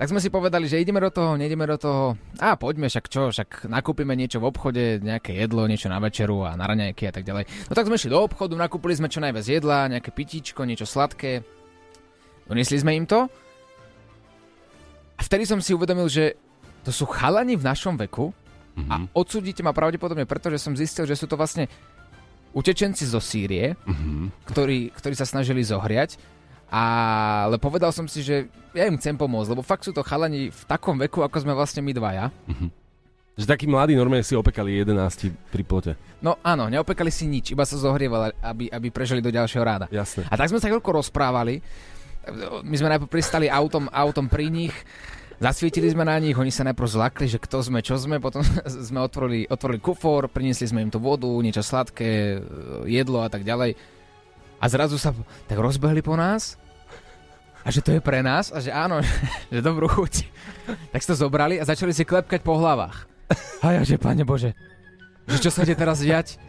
Tak 0.00 0.08
sme 0.08 0.20
si 0.24 0.32
povedali, 0.32 0.64
že 0.64 0.80
ideme 0.80 0.96
do 0.96 1.12
toho, 1.12 1.36
nejdeme 1.36 1.68
do 1.68 1.76
toho. 1.76 2.16
A 2.40 2.56
poďme, 2.56 2.88
však 2.88 3.06
čo, 3.12 3.28
však 3.28 3.68
nakúpime 3.68 4.16
niečo 4.16 4.40
v 4.40 4.48
obchode, 4.48 4.96
nejaké 5.04 5.36
jedlo, 5.36 5.68
niečo 5.68 5.92
na 5.92 6.00
večeru 6.00 6.48
a 6.48 6.56
na 6.56 6.64
raňajky 6.64 7.04
a 7.04 7.12
tak 7.12 7.28
ďalej. 7.28 7.44
No 7.68 7.72
tak 7.76 7.84
sme 7.84 8.00
šli 8.00 8.08
do 8.08 8.24
obchodu, 8.24 8.56
nakúpili 8.56 8.96
sme 8.96 9.12
čo 9.12 9.20
najviac 9.20 9.44
jedla, 9.44 9.92
nejaké 9.92 10.08
pitíčko, 10.08 10.64
niečo 10.64 10.88
sladké. 10.88 11.44
Doniesli 12.48 12.80
sme 12.80 12.96
im 12.96 13.04
to. 13.04 13.28
A 15.14 15.20
vtedy 15.20 15.44
som 15.44 15.60
si 15.60 15.76
uvedomil, 15.76 16.08
že 16.08 16.32
to 16.80 16.88
sú 16.96 17.04
chalani 17.04 17.60
v 17.60 17.66
našom 17.68 18.00
veku 18.00 18.32
a 18.88 19.04
odsúdite 19.12 19.60
ma 19.60 19.76
pravdepodobne, 19.76 20.24
pretože 20.24 20.56
som 20.56 20.72
zistil, 20.72 21.04
že 21.04 21.12
sú 21.12 21.28
to 21.28 21.36
vlastne 21.36 21.68
utečenci 22.56 23.04
zo 23.04 23.20
Sýrie, 23.20 23.76
ktorí, 24.48 24.96
ktorí 24.96 25.12
sa 25.12 25.28
snažili 25.28 25.60
zohriať. 25.60 26.16
Ale 26.70 27.58
povedal 27.58 27.90
som 27.90 28.06
si, 28.06 28.22
že 28.22 28.46
ja 28.70 28.86
im 28.86 28.94
chcem 28.94 29.18
pomôcť, 29.18 29.50
lebo 29.50 29.66
fakt 29.66 29.82
sú 29.82 29.90
to 29.90 30.06
chalani 30.06 30.54
v 30.54 30.62
takom 30.70 30.94
veku, 31.02 31.26
ako 31.26 31.42
sme 31.42 31.50
vlastne 31.50 31.82
my 31.82 31.90
dvaja. 31.90 32.30
Že 33.34 33.46
takí 33.50 33.66
mladí 33.66 33.98
normálne 33.98 34.22
si 34.22 34.38
opekali 34.38 34.78
11 34.86 35.50
pri 35.50 35.62
plote. 35.66 35.92
No 36.22 36.38
áno, 36.46 36.70
neopekali 36.70 37.10
si 37.10 37.26
nič, 37.26 37.50
iba 37.56 37.66
sa 37.66 37.74
zohrievali, 37.74 38.36
aby, 38.38 38.70
aby 38.70 38.88
prežili 38.94 39.18
do 39.18 39.34
ďalšieho 39.34 39.64
ráda. 39.66 39.86
Jasné. 39.90 40.30
A 40.30 40.34
tak 40.38 40.46
sme 40.52 40.62
sa 40.62 40.70
chvíľko 40.70 41.02
rozprávali. 41.02 41.58
My 42.62 42.74
sme 42.78 42.92
najprv 42.94 43.10
pristali 43.10 43.50
autom, 43.50 43.88
autom 43.90 44.28
pri 44.28 44.52
nich, 44.52 44.76
zasvietili 45.40 45.88
sme 45.88 46.04
na 46.04 46.20
nich, 46.20 46.36
oni 46.36 46.52
sa 46.52 46.68
najprv 46.68 46.86
zlakli, 46.86 47.26
že 47.32 47.40
kto 47.40 47.64
sme, 47.64 47.80
čo 47.80 47.96
sme, 47.96 48.20
potom 48.20 48.44
sme 48.92 49.00
otvorili, 49.00 49.48
otvorili 49.48 49.80
kufor, 49.80 50.28
priniesli 50.28 50.68
sme 50.68 50.84
im 50.84 50.92
tú 50.92 51.00
vodu, 51.00 51.26
niečo 51.26 51.64
sladké, 51.64 52.38
jedlo 52.86 53.24
a 53.24 53.32
tak 53.32 53.42
ďalej. 53.42 53.72
A 54.60 54.64
zrazu 54.68 55.00
sa 55.00 55.16
tak 55.48 55.56
rozbehli 55.56 56.04
po 56.04 56.12
nás 56.12 56.59
a 57.60 57.68
že 57.68 57.80
to 57.80 57.90
je 57.90 58.00
pre 58.00 58.20
nás 58.20 58.48
a 58.48 58.58
že 58.58 58.68
áno, 58.68 59.00
že 59.52 59.60
dobrú 59.60 59.86
chuť. 59.86 60.14
Tak 60.90 61.00
si 61.00 61.08
to 61.08 61.16
zobrali 61.18 61.56
a 61.56 61.64
začali 61.64 61.90
si 61.90 62.02
klepkať 62.02 62.40
po 62.40 62.54
hlavách. 62.54 63.04
A 63.60 63.76
ja, 63.76 63.82
že 63.82 63.94
pane 63.94 64.22
Bože, 64.22 64.56
že 65.24 65.38
čo 65.38 65.50
sa 65.50 65.62
ide 65.62 65.74
teraz 65.74 66.00
diať? 66.00 66.40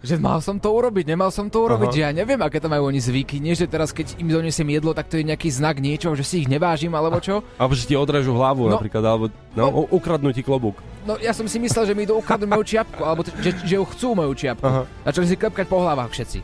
Že 0.00 0.16
mal 0.16 0.40
som 0.40 0.56
to 0.56 0.72
urobiť, 0.72 1.04
nemal 1.04 1.28
som 1.28 1.52
to 1.52 1.60
urobiť, 1.60 1.86
Aha. 1.86 1.96
že 1.96 2.00
ja 2.00 2.10
neviem, 2.10 2.40
aké 2.40 2.56
to 2.56 2.72
majú 2.72 2.88
oni 2.88 2.96
zvyky. 2.96 3.36
Nie, 3.36 3.52
že 3.52 3.68
teraz, 3.68 3.92
keď 3.92 4.16
im 4.16 4.32
donesiem 4.32 4.64
jedlo, 4.70 4.96
tak 4.96 5.12
to 5.12 5.20
je 5.20 5.28
nejaký 5.28 5.52
znak 5.52 5.76
niečo, 5.76 6.16
že 6.16 6.24
si 6.24 6.40
ich 6.40 6.48
nevážim, 6.48 6.88
alebo 6.96 7.20
čo. 7.20 7.44
Alebo 7.60 7.76
že 7.76 7.84
ti 7.84 7.92
odrežú 7.92 8.32
hlavu 8.32 8.64
No. 8.64 8.80
napríklad, 8.80 9.04
alebo 9.04 9.28
no, 9.52 9.64
u- 9.68 9.92
ukradnú 9.92 10.32
ti 10.32 10.40
klobúk. 10.40 10.80
No 11.00 11.16
ja 11.16 11.32
som 11.32 11.48
si 11.48 11.56
myslel, 11.56 11.88
že 11.88 11.94
mi 11.96 12.04
idú 12.04 12.20
ukradnúť 12.20 12.50
moju 12.50 12.64
čiapku, 12.64 13.00
alebo 13.00 13.24
t- 13.24 13.32
že, 13.40 13.56
že 13.64 13.74
ju 13.80 13.84
chcú 13.88 14.12
moju 14.12 14.32
čiapku. 14.36 14.66
Aha. 14.68 14.84
Začali 15.08 15.26
si 15.26 15.36
klepkať 15.40 15.64
po 15.64 15.80
hlavách 15.80 16.12
všetci. 16.12 16.38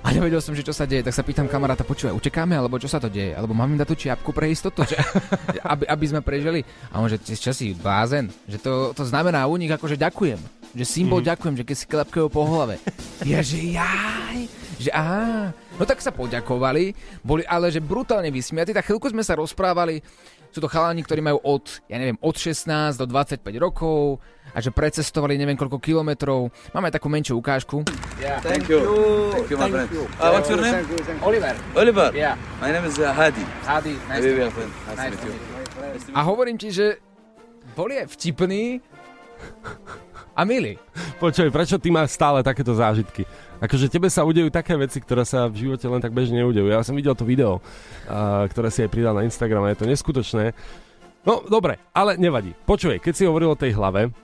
A 0.00 0.14
nevedel 0.14 0.40
som, 0.40 0.54
že 0.54 0.62
čo 0.62 0.72
sa 0.72 0.86
deje, 0.86 1.04
tak 1.04 1.12
sa 1.12 1.20
pýtam 1.20 1.44
kamaráta, 1.44 1.82
počúvaj, 1.82 2.14
utekáme, 2.14 2.54
alebo 2.54 2.78
čo 2.78 2.88
sa 2.88 2.96
to 2.96 3.10
deje? 3.10 3.34
Alebo 3.34 3.52
mám 3.52 3.68
im 3.68 3.76
dať 3.76 3.88
tú 3.90 3.96
čiapku 3.98 4.30
pre 4.30 4.48
istotu, 4.48 4.86
že, 4.86 4.96
aby, 5.72 5.84
aby 5.84 6.04
sme 6.08 6.20
prežili. 6.22 6.62
A 6.88 7.02
on, 7.02 7.10
že 7.10 7.18
čo 7.20 7.52
si, 7.52 7.76
blázen? 7.76 8.32
Že 8.48 8.58
to, 8.62 8.72
to 8.96 9.02
znamená 9.04 9.44
u 9.44 9.58
nich 9.58 9.68
ako, 9.68 9.90
že 9.90 10.00
ďakujem. 10.00 10.38
že 10.72 10.84
symbol 10.86 11.20
ďakujem, 11.20 11.56
že 11.58 11.64
keď 11.66 11.76
si 11.76 11.86
klepkajú 11.88 12.26
po 12.32 12.46
hlave. 12.46 12.76
Ja, 13.24 13.40
že 13.42 13.58
jaj, 13.60 14.46
že 14.78 14.90
á. 14.92 15.50
No 15.76 15.84
tak 15.84 16.00
sa 16.00 16.08
poďakovali, 16.08 16.96
boli 17.20 17.44
ale 17.44 17.68
že 17.68 17.84
brutálne 17.84 18.32
vysmiatí, 18.32 18.72
tak 18.72 18.88
chvíľku 18.88 19.12
sme 19.12 19.20
sa 19.20 19.36
rozprávali, 19.36 20.00
sú 20.50 20.58
to 20.62 20.68
chalani, 20.70 21.02
ktorí 21.04 21.20
majú 21.20 21.38
od, 21.44 21.82
ja 21.90 21.96
neviem, 22.00 22.16
od 22.22 22.34
16 22.34 22.96
do 22.96 23.06
25 23.08 23.42
rokov 23.60 24.18
a 24.54 24.58
že 24.62 24.72
precestovali 24.72 25.36
neviem 25.36 25.58
koľko 25.58 25.76
kilometrov. 25.82 26.48
Máme 26.72 26.88
takú 26.88 27.12
menšiu 27.12 27.36
ukážku. 27.36 27.84
Thank 28.44 28.72
you. 28.72 28.80
Thank 29.34 29.52
you, 29.52 29.56
my 29.60 29.68
friend. 29.68 29.88
Uh, 29.92 30.32
what's 30.32 30.48
your 30.48 30.60
name? 30.62 30.80
Oliver. 31.20 31.54
Oliver. 31.76 32.08
Yeah. 32.16 32.40
My 32.62 32.72
name 32.72 32.88
is 32.88 32.96
uh, 32.96 33.12
Hadi. 33.12 33.44
Hadi, 33.68 33.94
nice 34.08 34.24
to 34.24 34.32
meet 34.32 34.54
you. 34.56 34.66
Nice, 34.96 35.16
to 35.16 35.26
meet 35.26 35.26
you. 35.28 35.56
A 36.16 36.20
hovorím 36.24 36.56
ti, 36.56 36.72
že 36.72 36.98
boli 37.76 38.00
aj 38.00 38.08
vtipní 38.16 38.80
a 40.38 40.40
milí. 40.44 40.80
Počuj, 41.20 41.48
prečo 41.52 41.76
ty 41.80 41.88
máš 41.92 42.16
stále 42.16 42.44
takéto 42.44 42.72
zážitky? 42.76 43.24
Akože 43.66 43.90
tebe 43.90 44.06
sa 44.06 44.22
udejú 44.22 44.46
také 44.54 44.78
veci, 44.78 45.02
ktoré 45.02 45.26
sa 45.26 45.50
v 45.50 45.66
živote 45.66 45.90
len 45.90 45.98
tak 45.98 46.14
bežne 46.14 46.38
neudejú. 46.38 46.70
Ja 46.70 46.86
som 46.86 46.94
videl 46.94 47.18
to 47.18 47.26
video, 47.26 47.58
a, 48.06 48.46
ktoré 48.46 48.70
si 48.70 48.86
aj 48.86 48.90
pridal 48.94 49.18
na 49.18 49.26
Instagram 49.26 49.66
a 49.66 49.74
je 49.74 49.82
to 49.82 49.90
neskutočné. 49.90 50.54
No, 51.26 51.42
dobre, 51.42 51.82
ale 51.90 52.14
nevadí. 52.14 52.54
Počuj, 52.62 53.02
keď 53.02 53.12
si 53.18 53.26
hovoril 53.26 53.50
o 53.50 53.58
tej 53.58 53.74
hlave, 53.74 54.14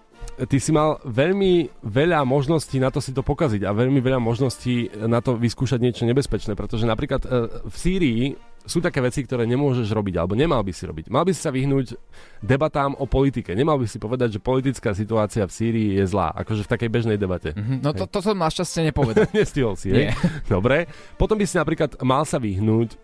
ty 0.46 0.56
si 0.62 0.70
mal 0.70 1.02
veľmi 1.02 1.82
veľa 1.82 2.22
možností 2.22 2.78
na 2.78 2.94
to 2.94 3.02
si 3.02 3.10
to 3.10 3.26
pokaziť 3.26 3.66
a 3.66 3.74
veľmi 3.74 3.98
veľa 3.98 4.22
možností 4.22 4.94
na 5.10 5.18
to 5.18 5.34
vyskúšať 5.34 5.82
niečo 5.82 6.06
nebezpečné, 6.06 6.54
pretože 6.54 6.86
napríklad 6.86 7.26
e, 7.26 7.28
v 7.66 7.74
Sýrii 7.74 8.22
sú 8.66 8.78
také 8.78 9.02
veci, 9.02 9.26
ktoré 9.26 9.46
nemôžeš 9.46 9.90
robiť, 9.90 10.14
alebo 10.18 10.38
nemal 10.38 10.62
by 10.62 10.72
si 10.74 10.86
robiť. 10.86 11.10
Mal 11.10 11.26
by 11.26 11.32
si 11.34 11.40
sa 11.42 11.50
vyhnúť 11.50 11.98
debatám 12.38 12.94
o 12.98 13.04
politike. 13.10 13.52
Nemal 13.52 13.78
by 13.78 13.86
si 13.90 13.98
povedať, 13.98 14.38
že 14.38 14.40
politická 14.40 14.94
situácia 14.94 15.42
v 15.46 15.52
Sýrii 15.52 15.88
je 15.98 16.04
zlá, 16.06 16.30
akože 16.34 16.66
v 16.66 16.70
takej 16.70 16.90
bežnej 16.90 17.18
debate. 17.18 17.54
No 17.56 17.90
to, 17.90 18.06
to 18.06 18.22
som 18.22 18.38
našťastie 18.38 18.90
nepovedal. 18.90 19.26
Nestihol 19.36 19.74
si? 19.74 19.90
Nie. 19.90 20.14
Dobre. 20.50 20.86
Potom 21.18 21.36
by 21.36 21.44
si 21.46 21.58
napríklad 21.58 21.98
mal 22.06 22.22
sa 22.22 22.38
vyhnúť 22.38 22.94
e, 22.94 22.96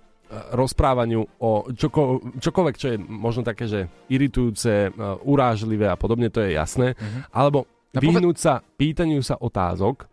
rozprávaniu 0.54 1.26
o 1.42 1.50
čoko, 1.74 2.22
čokoľvek, 2.38 2.74
čo 2.78 2.86
je 2.94 2.96
možno 2.98 3.42
také, 3.42 3.66
že 3.66 3.90
iritujúce, 4.08 4.88
e, 4.88 4.90
urážlivé 5.26 5.90
a 5.90 5.98
podobne, 5.98 6.30
to 6.30 6.42
je 6.42 6.54
jasné. 6.54 6.94
Alebo 7.34 7.66
No 7.88 8.04
vyhnúť 8.04 8.36
sa 8.36 8.60
pýtaniu 8.60 9.24
sa 9.24 9.40
otázok 9.40 10.04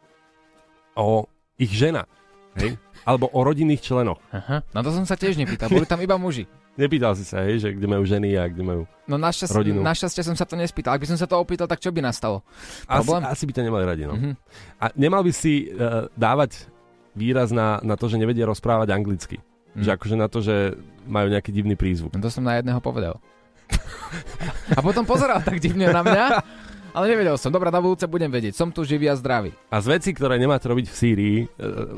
o 0.96 1.28
ich 1.60 1.76
žena. 1.76 2.08
Hej? 2.56 2.80
Alebo 3.06 3.30
o 3.30 3.40
rodinných 3.46 3.86
členoch. 3.86 4.18
Aha. 4.34 4.66
No 4.74 4.80
to 4.82 4.90
som 4.90 5.06
sa 5.06 5.14
tiež 5.14 5.38
nepýtal, 5.38 5.70
boli 5.70 5.86
tam 5.86 6.02
iba 6.02 6.18
muži. 6.18 6.50
Nepýtal 6.76 7.16
si 7.16 7.24
sa, 7.24 7.40
hej, 7.48 7.64
že 7.64 7.70
kde 7.72 7.88
majú 7.88 8.04
ženy 8.04 8.36
a 8.36 8.52
kde 8.52 8.60
majú... 8.60 8.82
No 9.08 9.16
našťastie, 9.16 9.56
Rodinu. 9.56 9.80
našťastie 9.80 10.28
som 10.28 10.36
sa 10.36 10.44
to 10.44 10.60
nespýtal. 10.60 10.92
Ak 10.92 11.00
by 11.00 11.08
som 11.08 11.16
sa 11.16 11.24
to 11.24 11.40
opýtal, 11.40 11.72
tak 11.72 11.80
čo 11.80 11.88
by 11.88 12.04
nastalo? 12.04 12.44
Asi, 12.84 13.00
Problém? 13.00 13.24
asi 13.24 13.44
by 13.48 13.54
to 13.56 13.62
nemali 13.64 13.84
radi, 13.88 14.04
no. 14.04 14.20
Mhm. 14.20 14.36
A 14.84 14.86
nemal 15.00 15.24
by 15.24 15.32
si 15.32 15.72
uh, 15.72 16.12
dávať 16.20 16.68
výraz 17.16 17.56
na, 17.56 17.80
na 17.80 17.96
to, 17.96 18.12
že 18.12 18.20
nevedia 18.20 18.44
rozprávať 18.44 18.92
anglicky. 18.92 19.40
Mhm. 19.72 19.88
Že 19.88 19.90
akože 19.96 20.16
na 20.20 20.28
to, 20.28 20.44
že 20.44 20.76
majú 21.08 21.32
nejaký 21.32 21.56
divný 21.56 21.80
prízvuk. 21.80 22.12
No 22.12 22.20
to 22.20 22.28
som 22.28 22.44
na 22.44 22.60
jedného 22.60 22.84
povedal. 22.84 23.24
a 24.78 24.80
potom 24.84 25.08
pozeral 25.08 25.40
tak 25.42 25.64
divne 25.64 25.88
na 25.88 26.04
mňa, 26.04 26.26
ale 26.96 27.12
nevedel 27.12 27.36
som. 27.36 27.52
Dobrá, 27.52 27.68
na 27.68 27.84
budúce 27.84 28.08
budem 28.08 28.32
vedieť. 28.32 28.56
Som 28.56 28.72
tu 28.72 28.88
živý 28.88 29.12
a 29.12 29.20
zdravý. 29.20 29.52
A 29.68 29.84
z 29.84 30.00
veci, 30.00 30.16
ktoré 30.16 30.40
nemáte 30.40 30.72
robiť 30.72 30.88
v 30.88 30.96
Sýrii, 30.96 31.38
e, 31.44 31.48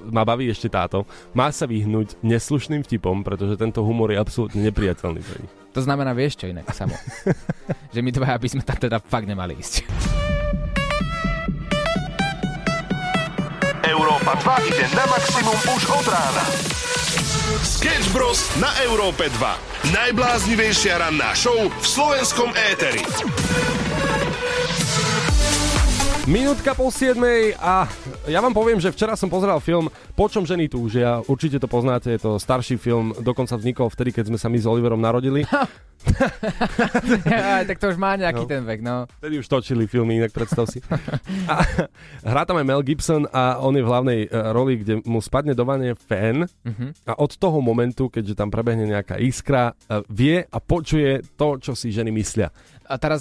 ma 0.10 0.26
baví 0.26 0.50
ešte 0.50 0.74
táto, 0.74 1.06
má 1.38 1.54
sa 1.54 1.70
vyhnúť 1.70 2.18
neslušným 2.26 2.82
vtipom, 2.82 3.22
pretože 3.22 3.62
tento 3.62 3.86
humor 3.86 4.10
je 4.10 4.18
absolútne 4.18 4.66
nepriateľný 4.66 5.22
pre 5.22 5.38
nich. 5.46 5.54
To 5.78 5.86
znamená, 5.86 6.18
vieš 6.18 6.42
čo 6.42 6.50
inak, 6.50 6.66
samo. 6.74 6.98
že 7.94 8.02
my 8.02 8.10
dvaja 8.10 8.42
by 8.42 8.48
sme 8.50 8.66
tam 8.66 8.78
teda 8.82 8.98
fakt 8.98 9.30
nemali 9.30 9.54
ísť. 9.62 9.86
Európa 13.86 14.34
2 14.42 14.70
ide 14.74 14.86
na 14.98 15.06
maximum 15.06 15.58
už 15.78 15.84
od 15.94 16.08
rána. 16.10 16.44
Sketch 17.62 18.10
Bros. 18.12 18.44
na 18.58 18.74
Európe 18.84 19.30
2. 19.30 19.94
Najbláznivejšia 19.94 21.00
ranná 21.00 21.32
show 21.38 21.56
v 21.56 21.86
slovenskom 21.86 22.52
éteri. 22.74 23.06
Minútka 26.28 26.76
po 26.76 26.92
7 26.92 27.56
a 27.56 27.88
ja 28.28 28.40
vám 28.40 28.52
poviem, 28.52 28.78
že 28.78 28.90
včera 28.90 29.14
som 29.14 29.28
pozeral 29.28 29.58
film 29.58 29.88
Po 30.14 30.26
čom 30.26 30.44
ženy 30.44 30.68
túžia. 30.68 31.20
Určite 31.22 31.58
to 31.58 31.66
poznáte, 31.66 32.10
je 32.10 32.20
to 32.20 32.36
starší 32.36 32.76
film, 32.76 33.12
dokonca 33.18 33.54
vznikol 33.54 33.88
vtedy, 33.88 34.12
keď 34.12 34.24
sme 34.28 34.38
sa 34.38 34.48
my 34.48 34.56
s 34.56 34.66
Oliverom 34.66 34.98
narodili. 34.98 35.48
Aj, 37.28 37.64
tak 37.64 37.78
to 37.78 37.90
už 37.90 37.98
má 37.98 38.16
nejaký 38.16 38.38
No. 38.38 38.48
ten 38.48 38.62
vek, 38.62 38.80
no. 38.80 39.10
Vtedy 39.18 39.36
už 39.38 39.48
točili 39.48 39.86
filmy, 39.86 40.18
inak 40.18 40.30
predstav 40.30 40.66
si. 40.66 40.80
A 41.46 41.66
hrá 42.24 42.44
tam 42.44 42.56
aj 42.56 42.66
Mel 42.66 42.80
Gibson 42.82 43.26
a 43.28 43.58
on 43.58 43.74
je 43.74 43.82
v 43.82 43.90
hlavnej 43.90 44.20
e, 44.22 44.30
roli, 44.52 44.78
kde 44.78 45.02
mu 45.04 45.20
spadne 45.20 45.52
do 45.52 45.64
vane 45.64 45.98
fén 45.98 46.46
Mhm. 46.64 47.04
a 47.04 47.18
od 47.18 47.32
toho 47.34 47.60
momentu, 47.60 48.08
keďže 48.08 48.36
tam 48.36 48.48
prebehne 48.48 48.86
nejaká 48.86 49.18
iskra, 49.18 49.74
e, 49.84 50.04
vie 50.08 50.38
a 50.44 50.58
počuje 50.58 51.26
to, 51.34 51.58
čo 51.58 51.74
si 51.74 51.90
ženy 51.90 52.14
myslia. 52.14 52.54
A 52.86 52.96
teraz 52.96 53.20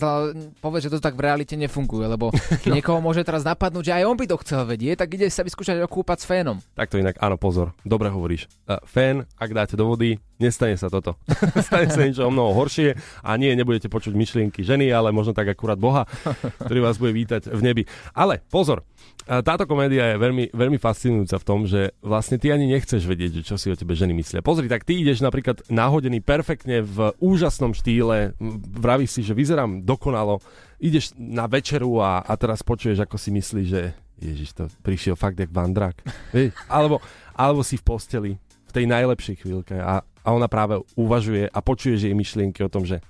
povedz, 0.60 0.86
že 0.86 0.94
to 0.94 1.02
tak 1.02 1.18
v 1.18 1.26
realite 1.26 1.54
nefunguje, 1.54 2.06
lebo 2.06 2.30
No. 2.66 2.70
niekoho 2.70 3.00
môže 3.00 3.22
teraz 3.22 3.42
napadnúť, 3.42 3.84
že 3.84 3.94
aj 3.94 4.04
on 4.04 4.14
by 4.14 4.26
to 4.26 4.36
chcel 4.38 4.62
vedieť, 4.62 4.95
tak 4.96 5.12
ide 5.14 5.28
sa 5.28 5.44
vyskúšať 5.44 5.84
okúpať 5.84 6.24
s 6.24 6.26
fénom. 6.26 6.56
Takto 6.72 6.96
inak, 6.96 7.20
áno, 7.20 7.36
pozor, 7.36 7.76
dobre 7.84 8.08
hovoríš. 8.08 8.48
E, 8.64 8.80
Fén, 8.88 9.28
ak 9.36 9.50
dáte 9.52 9.76
do 9.76 9.84
vody, 9.84 10.16
nestane 10.40 10.76
sa 10.80 10.88
toto. 10.88 11.20
Stane 11.66 11.92
sa 11.92 12.00
niečo 12.00 12.24
o 12.24 12.32
mnoho 12.32 12.56
horšie 12.56 12.96
a 13.20 13.36
nie, 13.36 13.52
nebudete 13.52 13.92
počuť 13.92 14.16
myšlienky 14.16 14.64
ženy, 14.64 14.88
ale 14.92 15.12
možno 15.12 15.36
tak 15.36 15.52
akurát 15.52 15.76
Boha, 15.76 16.08
ktorý 16.64 16.80
vás 16.80 16.96
bude 16.96 17.12
vítať 17.12 17.52
v 17.52 17.60
nebi. 17.60 17.82
Ale 18.16 18.40
pozor, 18.48 18.82
e, 19.28 19.44
táto 19.44 19.68
komédia 19.68 20.16
je 20.16 20.16
veľmi, 20.16 20.56
veľmi 20.56 20.78
fascinujúca 20.80 21.36
v 21.36 21.46
tom, 21.46 21.60
že 21.68 21.92
vlastne 22.00 22.40
ty 22.40 22.48
ani 22.48 22.66
nechceš 22.72 23.04
vedieť, 23.04 23.40
že 23.40 23.46
čo 23.52 23.56
si 23.60 23.68
o 23.68 23.76
tebe 23.76 23.92
ženy 23.92 24.16
myslia. 24.16 24.40
Pozri, 24.40 24.66
tak 24.66 24.88
ty 24.88 24.96
ideš 24.96 25.20
napríklad 25.20 25.60
nahodený 25.68 26.24
perfektne 26.24 26.80
v 26.80 27.12
úžasnom 27.20 27.76
štýle, 27.76 28.32
vravíš 28.80 29.20
si, 29.20 29.20
že 29.20 29.36
vyzerám 29.36 29.84
dokonalo, 29.84 30.40
ideš 30.80 31.16
na 31.16 31.48
večeru 31.48 32.00
a, 32.00 32.20
a 32.20 32.32
teraz 32.36 32.60
počuješ, 32.60 33.04
ako 33.04 33.16
si 33.16 33.30
myslíš, 33.32 33.68
že 33.68 33.82
Ježiš, 34.16 34.56
to 34.56 34.64
prišiel 34.80 35.14
fakt 35.14 35.36
jak 35.36 35.52
vandrak. 35.52 36.00
Vieš? 36.34 36.56
Alebo, 36.66 37.04
alebo 37.36 37.60
si 37.60 37.76
v 37.76 37.84
posteli, 37.84 38.32
v 38.40 38.72
tej 38.72 38.84
najlepšej 38.88 39.44
chvíľke 39.44 39.76
a, 39.76 40.00
a 40.00 40.28
ona 40.32 40.48
práve 40.48 40.80
uvažuje 40.96 41.48
a 41.48 41.58
počuješ 41.60 42.08
jej 42.08 42.16
myšlienky 42.16 42.64
o 42.64 42.72
tom, 42.72 42.88
že 42.88 43.00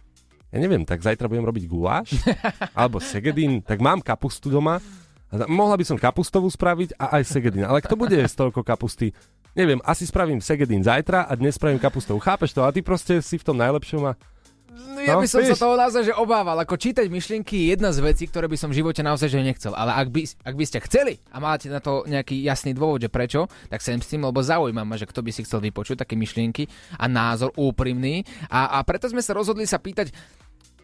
ja 0.50 0.58
neviem, 0.62 0.86
tak 0.86 1.02
zajtra 1.02 1.26
budem 1.26 1.46
robiť 1.46 1.64
guláš 1.66 2.16
alebo 2.78 3.02
segedín, 3.02 3.62
tak 3.62 3.82
mám 3.82 4.02
kapustu 4.02 4.50
doma 4.50 4.78
mohla 5.50 5.74
by 5.74 5.84
som 5.84 5.98
kapustovú 5.98 6.46
spraviť 6.46 6.94
a 6.96 7.18
aj 7.18 7.22
segedín, 7.26 7.66
ale 7.66 7.82
kto 7.82 7.98
bude 7.98 8.14
jesť 8.14 8.46
toľko 8.46 8.62
kapusty? 8.62 9.10
Neviem, 9.56 9.80
asi 9.82 10.04
spravím 10.06 10.38
segedín 10.38 10.84
zajtra 10.84 11.26
a 11.26 11.32
dnes 11.34 11.56
spravím 11.56 11.80
kapustovú. 11.80 12.20
Chápeš 12.20 12.52
to? 12.52 12.62
A 12.62 12.70
ty 12.70 12.84
proste 12.84 13.18
si 13.24 13.40
v 13.40 13.46
tom 13.46 13.56
najlepšom 13.56 14.04
a 14.04 14.12
ja 15.02 15.16
No, 15.16 15.22
by 15.24 15.28
som 15.28 15.40
vieš. 15.40 15.56
sa 15.56 15.64
toho 15.64 15.74
naozaj 15.74 16.02
že 16.06 16.14
obával. 16.14 16.56
Ako 16.60 16.76
čítať 16.76 17.08
myšlienky 17.08 17.56
je 17.56 17.66
jedna 17.76 17.90
z 17.90 18.04
vecí, 18.04 18.28
ktoré 18.28 18.44
by 18.46 18.56
som 18.60 18.68
v 18.68 18.84
živote 18.84 19.00
naozaj 19.00 19.32
že 19.32 19.40
nechcel. 19.40 19.72
Ale 19.72 19.96
ak 19.96 20.08
by, 20.12 20.22
ak 20.44 20.54
by 20.54 20.64
ste 20.68 20.78
chceli 20.84 21.14
a 21.32 21.40
máte 21.40 21.72
na 21.72 21.80
to 21.80 22.04
nejaký 22.04 22.44
jasný 22.44 22.76
dôvod, 22.76 23.00
že 23.00 23.08
prečo, 23.08 23.48
tak 23.72 23.80
sem 23.80 23.98
s 23.98 24.08
tým, 24.12 24.24
lebo 24.24 24.44
zaujíma 24.44 24.84
ma, 24.84 25.00
že 25.00 25.08
kto 25.08 25.24
by 25.24 25.30
si 25.32 25.42
chcel 25.42 25.64
vypočuť 25.64 26.04
také 26.04 26.14
myšlienky 26.14 26.68
a 26.96 27.08
názor 27.08 27.56
úprimný. 27.56 28.22
A, 28.52 28.76
a 28.76 28.84
preto 28.84 29.08
sme 29.08 29.24
sa 29.24 29.32
rozhodli 29.32 29.64
sa 29.64 29.80
pýtať, 29.80 30.12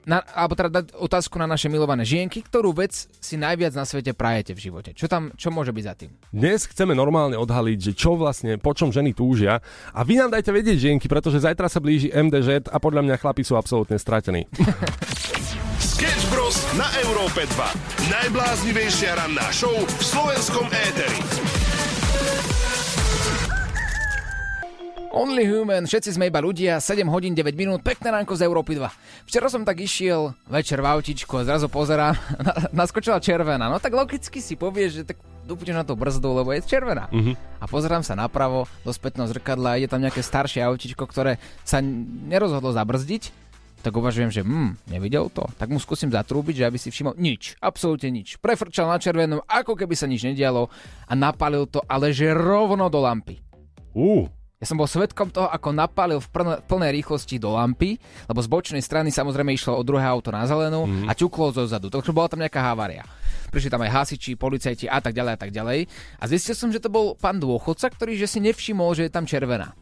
na, 0.04 0.22
alebo 0.34 0.58
teda 0.58 0.82
dať 0.82 0.96
otázku 0.98 1.38
na 1.38 1.46
naše 1.46 1.70
milované 1.70 2.02
žienky, 2.02 2.42
ktorú 2.42 2.74
vec 2.74 2.92
si 3.06 3.34
najviac 3.38 3.74
na 3.74 3.86
svete 3.86 4.12
prajete 4.14 4.52
v 4.54 4.62
živote. 4.70 4.90
Čo 4.94 5.06
tam, 5.06 5.30
čo 5.38 5.54
môže 5.54 5.70
byť 5.70 5.84
za 5.84 5.94
tým? 5.94 6.10
Dnes 6.34 6.66
chceme 6.66 6.92
normálne 6.96 7.38
odhaliť, 7.38 7.78
že 7.78 7.92
čo 7.94 8.18
vlastne, 8.18 8.58
po 8.58 8.74
čom 8.74 8.90
ženy 8.90 9.14
túžia. 9.14 9.62
A 9.94 10.02
vy 10.02 10.18
nám 10.18 10.34
dajte 10.34 10.50
vedieť, 10.50 10.90
žienky, 10.90 11.06
pretože 11.06 11.42
zajtra 11.42 11.70
sa 11.70 11.78
blíži 11.78 12.10
MDŽ 12.10 12.70
a 12.70 12.76
podľa 12.82 13.06
mňa 13.06 13.16
chlapi 13.20 13.42
sú 13.46 13.54
absolútne 13.54 13.98
stratení. 13.98 14.48
Sketch 15.82 16.24
Bros. 16.30 16.56
na 16.78 16.86
Európe 17.06 17.46
2. 17.46 18.10
Najbláznivejšia 18.10 19.18
ranná 19.18 19.50
show 19.54 19.74
v 19.74 20.02
slovenskom 20.02 20.66
éteri. 20.70 21.11
Only 25.12 25.44
Human, 25.44 25.84
všetci 25.84 26.16
sme 26.16 26.32
iba 26.32 26.40
ľudia, 26.40 26.80
7 26.80 27.04
hodín 27.12 27.36
9 27.36 27.52
minút, 27.52 27.84
pekné 27.84 28.08
ránko 28.08 28.32
z 28.32 28.48
Európy 28.48 28.80
2. 28.80 29.28
Včera 29.28 29.52
som 29.52 29.60
tak 29.60 29.84
išiel 29.84 30.32
večer 30.48 30.80
v 30.80 30.88
autičku 30.88 31.36
a 31.36 31.44
zrazu 31.44 31.68
pozerám, 31.68 32.16
na, 32.48 32.52
naskočila 32.72 33.20
červená. 33.20 33.68
No 33.68 33.76
tak 33.76 33.92
logicky 33.92 34.40
si 34.40 34.56
povieš, 34.56 34.90
že 34.96 35.02
tak 35.12 35.20
dupneš 35.44 35.76
na 35.76 35.84
tú 35.84 35.92
brzdu, 36.00 36.32
lebo 36.32 36.56
je 36.56 36.64
červená. 36.64 37.12
Mhm. 37.12 37.36
A 37.60 37.68
pozerám 37.68 38.00
sa 38.00 38.16
napravo 38.16 38.64
do 38.88 38.88
spätného 38.88 39.28
zrkadla 39.28 39.76
a 39.76 39.78
ide 39.84 39.92
tam 39.92 40.00
nejaké 40.00 40.24
staršie 40.24 40.64
autičko, 40.64 41.04
ktoré 41.04 41.36
sa 41.60 41.84
nerozhodlo 42.24 42.72
zabrzdiť. 42.72 43.44
Tak 43.84 43.92
uvažujem, 43.92 44.32
že 44.32 44.46
hm, 44.46 44.88
nevidel 44.88 45.28
to. 45.28 45.44
Tak 45.60 45.68
mu 45.68 45.76
skúsim 45.76 46.08
zatrúbiť, 46.08 46.64
že 46.64 46.66
aby 46.70 46.78
si 46.80 46.88
všimol 46.88 47.18
nič, 47.20 47.58
absolútne 47.60 48.14
nič. 48.14 48.40
Prefrčal 48.40 48.88
na 48.88 48.96
červenom, 48.96 49.44
ako 49.44 49.76
keby 49.76 49.92
sa 49.92 50.08
nič 50.08 50.24
nedialo 50.24 50.72
a 51.04 51.12
napalil 51.12 51.68
to, 51.68 51.82
ale 51.84 52.14
že 52.14 52.30
rovno 52.30 52.86
do 52.86 53.02
lampy. 53.02 53.42
Ú, 53.92 54.30
Ja 54.62 54.70
som 54.70 54.78
bol 54.78 54.86
svetkom 54.86 55.26
toho, 55.34 55.50
ako 55.50 55.74
napálil 55.74 56.22
v 56.22 56.28
pln- 56.30 56.62
plnej 56.70 57.02
rýchlosti 57.02 57.42
do 57.42 57.50
lampy, 57.50 57.98
lebo 58.30 58.38
z 58.38 58.46
bočnej 58.46 58.78
strany 58.78 59.10
samozrejme 59.10 59.50
išlo 59.50 59.74
o 59.74 59.82
druhé 59.82 60.06
auto 60.06 60.30
na 60.30 60.46
zelenú 60.46 60.86
mm. 60.86 61.10
a 61.10 61.18
ťuklo 61.18 61.50
zo 61.50 61.66
zadu. 61.66 61.90
Takže 61.90 62.14
bola 62.14 62.30
tam 62.30 62.38
nejaká 62.38 62.62
havária. 62.62 63.02
Prišli 63.50 63.74
tam 63.74 63.82
aj 63.82 63.90
hasiči, 63.90 64.38
policajti 64.38 64.86
a 64.86 65.02
tak 65.02 65.18
ďalej 65.18 65.32
a 65.34 65.38
tak 65.42 65.50
ďalej. 65.50 65.90
A 66.22 66.24
zistil 66.30 66.54
som, 66.54 66.70
že 66.70 66.78
to 66.78 66.94
bol 66.94 67.18
pán 67.18 67.42
dôchodca, 67.42 67.90
ktorý 67.90 68.14
že 68.14 68.30
si 68.30 68.38
nevšimol, 68.38 68.94
že 68.94 69.10
je 69.10 69.12
tam 69.18 69.26
červená. 69.26 69.74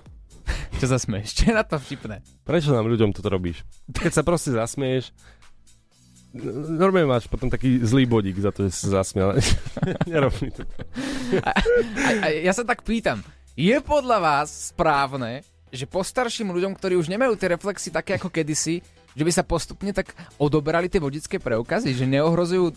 Čo 0.80 0.88
sa 0.88 0.96
smeješ? 0.96 1.28
Čo 1.36 1.42
je 1.52 1.54
na 1.54 1.68
to 1.68 1.76
vtipné? 1.76 2.24
Prečo 2.48 2.72
nám 2.72 2.88
ľuďom 2.88 3.12
toto 3.12 3.28
robíš? 3.28 3.60
Keď 3.92 4.16
sa 4.16 4.24
proste 4.24 4.56
zasmieš, 4.56 5.12
normálne 6.72 7.04
máš 7.04 7.28
potom 7.28 7.52
taký 7.52 7.84
zlý 7.84 8.08
bodík 8.08 8.40
za 8.40 8.48
to, 8.48 8.64
že 8.64 8.80
si 8.80 8.80
sa 8.88 9.04
zasmial. 9.04 9.36
Nerob 10.08 10.32
mi 10.40 10.48
to. 10.48 10.64
A, 11.44 11.52
a, 11.52 12.08
a 12.24 12.26
ja 12.32 12.56
sa 12.56 12.64
tak 12.64 12.80
pýtam, 12.80 13.20
je 13.52 13.76
podľa 13.84 14.18
vás 14.18 14.72
správne, 14.72 15.44
že 15.72 15.88
postarším 15.88 16.52
ľuďom, 16.52 16.72
ktorí 16.76 16.96
už 16.96 17.08
nemajú 17.08 17.36
tie 17.36 17.52
reflexy 17.52 17.88
také 17.88 18.16
ako 18.16 18.28
kedysi, 18.28 18.84
že 19.12 19.22
by 19.24 19.32
sa 19.32 19.44
postupne 19.44 19.92
tak 19.92 20.16
odoberali 20.40 20.88
tie 20.88 21.00
vodické 21.00 21.36
preukazy, 21.36 21.92
že 21.92 22.08
neohrozujú 22.08 22.72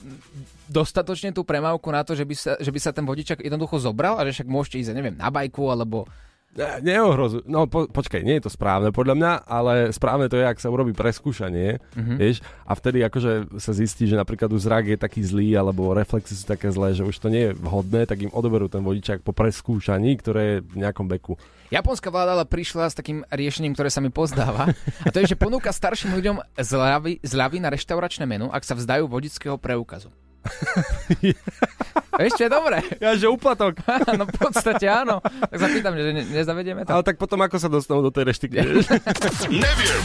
dostatočne 0.67 1.31
tú 1.31 1.47
premávku 1.47 1.87
na 1.91 2.03
to, 2.03 2.11
že 2.11 2.27
by 2.27 2.35
sa, 2.35 2.53
že 2.59 2.71
by 2.71 2.79
sa 2.79 2.91
ten 2.91 3.07
vodičak 3.07 3.39
jednoducho 3.39 3.79
zobral 3.79 4.19
a 4.19 4.27
že 4.27 4.39
však 4.41 4.47
môžete 4.51 4.83
ísť, 4.83 4.95
neviem, 4.95 5.15
na 5.15 5.31
bajku 5.31 5.63
alebo 5.71 6.07
Ne- 6.55 6.79
Neohrozu. 6.79 7.43
No 7.43 7.67
po, 7.67 7.83
počkaj, 7.91 8.23
nie 8.23 8.39
je 8.39 8.47
to 8.47 8.51
správne 8.51 8.95
podľa 8.95 9.15
mňa, 9.19 9.31
ale 9.43 9.73
správne 9.91 10.31
to 10.31 10.39
je, 10.39 10.47
ak 10.47 10.63
sa 10.63 10.71
urobí 10.71 10.95
preskúšanie, 10.95 11.83
mm-hmm. 11.83 12.15
vieš, 12.15 12.39
a 12.63 12.71
vtedy 12.71 13.03
akože 13.03 13.59
sa 13.59 13.71
zistí, 13.75 14.07
že 14.07 14.15
napríklad 14.15 14.47
už 14.55 14.63
zrak 14.63 14.87
je 14.87 14.97
taký 14.97 15.19
zlý, 15.19 15.51
alebo 15.59 15.91
reflexy 15.91 16.31
sú 16.31 16.47
také 16.47 16.71
zlé, 16.71 16.95
že 16.95 17.03
už 17.03 17.19
to 17.19 17.27
nie 17.27 17.51
je 17.51 17.57
vhodné, 17.59 18.07
tak 18.07 18.23
im 18.23 18.31
odoberú 18.31 18.71
ten 18.71 18.79
vodičák 18.87 19.19
po 19.19 19.35
preskúšaní, 19.35 20.15
ktoré 20.23 20.41
je 20.47 20.57
v 20.63 20.75
nejakom 20.79 21.11
veku. 21.11 21.35
Japonská 21.75 22.07
vláda 22.07 22.39
ale 22.39 22.47
prišla 22.47 22.87
s 22.87 22.95
takým 22.95 23.27
riešením, 23.27 23.75
ktoré 23.75 23.91
sa 23.91 23.99
mi 23.99 24.13
pozdáva. 24.13 24.71
A 25.03 25.09
to 25.11 25.19
je, 25.19 25.35
že 25.35 25.39
ponúka 25.39 25.75
starším 25.75 26.15
ľuďom 26.15 26.39
zľavy, 26.55 27.19
zľavy 27.25 27.57
na 27.59 27.67
reštauračné 27.73 28.23
menu, 28.23 28.47
ak 28.47 28.63
sa 28.63 28.79
vzdajú 28.79 29.11
vodického 29.11 29.59
preukazu. 29.59 30.07
Vieš, 32.19 32.33
čo 32.39 32.43
je 32.47 32.51
dobré? 32.51 32.79
Ja, 33.01 33.11
že 33.19 33.27
úplatok. 33.27 33.75
no 34.19 34.23
v 34.23 34.35
podstate 34.39 34.87
áno. 34.87 35.19
Tak 35.23 35.57
sa 35.59 35.67
pýtam, 35.67 35.93
že 35.97 36.11
ne, 36.15 36.23
nezavedieme 36.23 36.87
to. 36.87 36.95
Ale 36.95 37.03
tak 37.03 37.19
potom 37.19 37.41
ako 37.43 37.57
sa 37.59 37.67
dostanú 37.67 38.05
do 38.05 38.11
tej 38.13 38.31
reštiky? 38.31 38.55
vieš? 38.55 38.87
Neviem. 39.51 40.01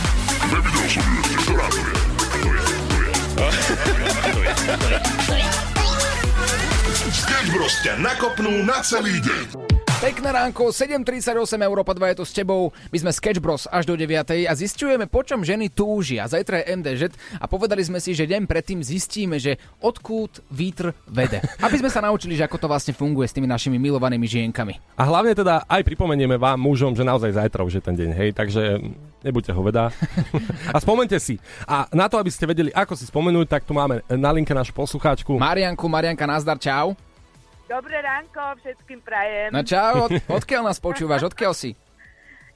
Nevidel 0.50 0.86
som 0.90 1.04
ju 1.06 1.20
ešte. 1.22 1.34
Ktorá 1.46 1.66
to 1.70 1.78
je? 1.78 1.84
To 3.38 4.40
je. 4.40 4.52
To 4.66 5.28
je. 5.30 5.40
Sketch 7.10 7.50
Bros 7.54 7.74
ťa 7.82 7.94
nakopnú 7.98 8.62
na 8.66 8.78
celý 8.82 9.18
deň. 9.22 9.59
Pekné 10.00 10.32
ránko, 10.32 10.72
7.38 10.72 11.60
Európa 11.60 11.92
2 11.92 12.16
je 12.16 12.16
tu 12.16 12.24
s 12.24 12.32
tebou. 12.32 12.72
My 12.88 13.04
sme 13.04 13.12
Sketch 13.12 13.36
Bros 13.36 13.68
až 13.68 13.84
do 13.84 13.92
9. 14.00 14.48
a 14.48 14.52
zistujeme, 14.56 15.04
po 15.04 15.20
čom 15.20 15.44
ženy 15.44 15.68
túžia. 15.68 16.24
Zajtra 16.24 16.64
je 16.64 16.72
MDŽ 16.72 17.12
a 17.36 17.44
povedali 17.44 17.84
sme 17.84 18.00
si, 18.00 18.16
že 18.16 18.24
deň 18.24 18.48
predtým 18.48 18.80
zistíme, 18.80 19.36
že 19.36 19.60
odkút 19.84 20.40
vítr 20.48 20.96
vede. 21.04 21.44
Aby 21.60 21.84
sme 21.84 21.92
sa 21.92 22.00
naučili, 22.00 22.32
že 22.32 22.48
ako 22.48 22.56
to 22.56 22.72
vlastne 22.72 22.96
funguje 22.96 23.28
s 23.28 23.36
tými 23.36 23.44
našimi 23.44 23.76
milovanými 23.76 24.24
žienkami. 24.24 24.80
A 24.96 25.04
hlavne 25.04 25.36
teda 25.36 25.68
aj 25.68 25.84
pripomenieme 25.84 26.40
vám, 26.40 26.56
mužom, 26.56 26.96
že 26.96 27.04
naozaj 27.04 27.36
zajtra 27.36 27.60
už 27.60 27.76
je 27.76 27.82
ten 27.84 27.92
deň, 27.92 28.10
hej, 28.16 28.30
takže 28.32 28.80
nebuďte 29.20 29.52
hoveda. 29.52 29.92
A 30.74 30.80
spomente 30.80 31.20
si. 31.20 31.36
A 31.68 31.84
na 31.92 32.08
to, 32.08 32.16
aby 32.16 32.32
ste 32.32 32.48
vedeli, 32.48 32.72
ako 32.72 32.96
si 32.96 33.04
spomenúť, 33.04 33.52
tak 33.52 33.68
tu 33.68 33.76
máme 33.76 34.00
na 34.08 34.32
linke 34.32 34.56
našu 34.56 34.72
poslucháčku. 34.72 35.36
Marianku, 35.36 35.84
Marianka, 35.92 36.24
nazdar, 36.24 36.56
čau. 36.56 36.96
Dobré 37.70 38.02
ránko 38.02 38.58
všetkým 38.58 38.98
prajem. 38.98 39.54
No 39.54 39.62
čau, 39.62 40.10
od, 40.10 40.18
odkiaľ 40.42 40.74
nás 40.74 40.82
počúvaš, 40.82 41.30
odkiaľ 41.30 41.54
si? 41.54 41.78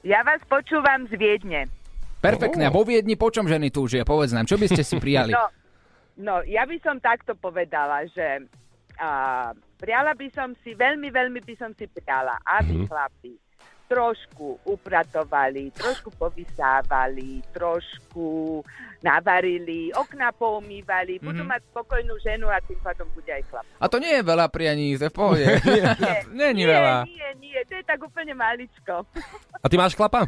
Ja 0.03 0.27
vás 0.27 0.43
počúvam 0.43 1.07
z 1.07 1.15
Viedne. 1.15 1.71
Perfektne, 2.19 2.67
a 2.67 2.73
vo 2.73 2.83
Viedni 2.83 3.15
po 3.15 3.31
čom 3.31 3.47
ženy 3.47 3.71
túžia? 3.71 4.03
Povedz 4.03 4.35
nám, 4.35 4.43
čo 4.43 4.59
by 4.59 4.67
ste 4.67 4.83
si 4.83 4.99
prijali? 4.99 5.31
No, 5.31 5.47
no 6.19 6.33
ja 6.43 6.67
by 6.67 6.75
som 6.83 6.99
takto 6.99 7.31
povedala, 7.31 8.03
že 8.11 8.43
a, 8.99 9.55
priala 9.79 10.11
by 10.19 10.27
som 10.35 10.51
si, 10.67 10.75
veľmi, 10.75 11.07
veľmi 11.07 11.39
by 11.47 11.55
som 11.55 11.71
si 11.79 11.87
priala, 11.87 12.35
aby 12.43 12.83
mm. 12.83 12.87
chlapi 12.91 13.44
trošku 13.85 14.59
upratovali, 14.65 15.69
trošku 15.69 16.09
povysávali, 16.11 17.45
trošku 17.49 18.59
navarili, 18.99 19.91
okna 19.91 20.31
poumývali, 20.31 21.19
budú 21.19 21.41
Mhm. 21.41 21.49
mať 21.49 21.61
spokojnú 21.67 22.13
ženu 22.19 22.47
a 22.47 22.57
tým 22.59 22.79
pádom 22.79 23.05
bude 23.11 23.29
aj 23.29 23.45
chlap. 23.45 23.65
A 23.77 23.85
to 23.85 23.97
nie 23.97 24.09
je 24.11 24.23
veľa 24.23 24.47
prianí, 24.47 24.93
je 24.93 25.05
v 25.05 25.13
pohode. 25.13 25.45
Není 26.33 26.61
nie, 26.61 26.67
veľa. 26.67 27.05
nie, 27.05 27.29
nie, 27.39 27.59
to 27.63 27.73
je 27.75 27.83
tak 27.83 28.01
úplne 28.01 28.33
maličko. 28.33 29.05
A 29.63 29.69
ty 29.69 29.75
máš 29.75 29.93
chlapa? 29.93 30.25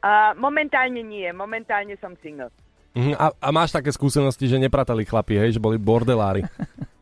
A, 0.00 0.32
momentálne 0.34 1.00
nie, 1.00 1.28
momentálne 1.30 1.96
som 1.96 2.16
single. 2.18 2.48
Mhm, 2.94 3.12
A, 3.14 3.32
a 3.34 3.48
máš 3.50 3.68
také 3.70 3.90
skúsenosti, 3.90 4.46
že 4.46 4.56
nepratali 4.56 5.02
chlapi, 5.02 5.36
hej, 5.36 5.50
že 5.52 5.60
boli 5.60 5.76
bordelári. 5.76 6.44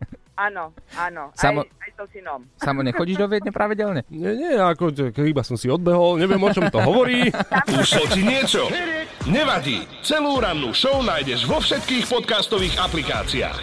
Áno, 0.43 0.75
áno, 0.99 1.31
Samo- 1.39 1.63
aj, 1.63 1.87
aj 1.87 1.91
so 1.95 2.05
synom. 2.11 2.41
Samo 2.59 2.83
nechodíš 2.83 3.15
do 3.15 3.31
Viedne 3.31 3.55
pravidelne? 3.55 4.03
Nie, 4.11 4.35
nie, 4.35 4.59
ako 4.59 4.91
iba 5.23 5.47
som 5.47 5.55
si 5.55 5.71
odbehol, 5.71 6.19
neviem 6.19 6.43
o 6.43 6.51
čom 6.51 6.67
to 6.67 6.83
hovorí. 6.83 7.31
Ušlo 7.71 8.11
ti 8.11 8.27
niečo? 8.27 8.67
Nevadí. 9.31 9.87
Celú 10.03 10.43
rannú 10.43 10.75
show 10.75 10.99
nájdeš 10.99 11.47
vo 11.47 11.63
všetkých 11.63 12.11
podcastových 12.11 12.75
aplikáciách. 12.83 13.59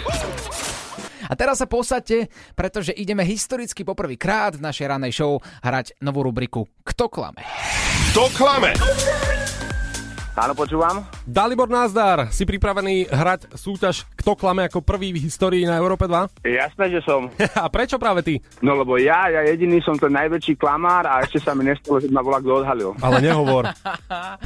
A 1.29 1.33
teraz 1.35 1.59
sa 1.59 1.67
posadte, 1.67 2.31
pretože 2.55 2.95
ideme 2.95 3.27
historicky 3.27 3.83
poprvýkrát 3.83 4.55
v 4.55 4.65
našej 4.65 4.87
ranej 4.87 5.13
show 5.13 5.37
hrať 5.61 5.99
novú 6.01 6.25
rubriku 6.25 6.65
Kto 6.81 7.11
klame? 7.11 7.43
Kto 8.15 8.31
klame? 8.33 8.73
Áno, 10.39 10.55
počúvam. 10.55 11.03
Dalibor 11.27 11.67
Názdar, 11.67 12.31
si 12.31 12.47
pripravený 12.47 13.11
hrať 13.11 13.59
súťaž 13.59 14.07
Kto 14.15 14.39
klame 14.39 14.63
ako 14.71 14.79
prvý 14.79 15.11
v 15.11 15.27
histórii 15.27 15.67
na 15.67 15.75
Európe 15.75 16.07
2? 16.07 16.47
Jasné, 16.47 16.95
že 16.95 17.03
som. 17.03 17.27
A 17.59 17.67
prečo 17.67 17.99
práve 17.99 18.23
ty? 18.23 18.39
No 18.63 18.79
lebo 18.79 18.95
ja, 18.95 19.27
ja 19.27 19.43
jediný 19.43 19.83
som 19.83 19.99
ten 19.99 20.15
najväčší 20.15 20.55
klamár 20.55 21.03
a 21.03 21.19
ešte 21.27 21.43
sa 21.43 21.51
mi 21.51 21.67
nestalo, 21.67 21.99
že 21.99 22.07
ma 22.07 22.23
bola 22.23 22.39
kto 22.39 22.63
odhalil. 22.63 22.95
Ale 23.03 23.19
nehovor. 23.19 23.67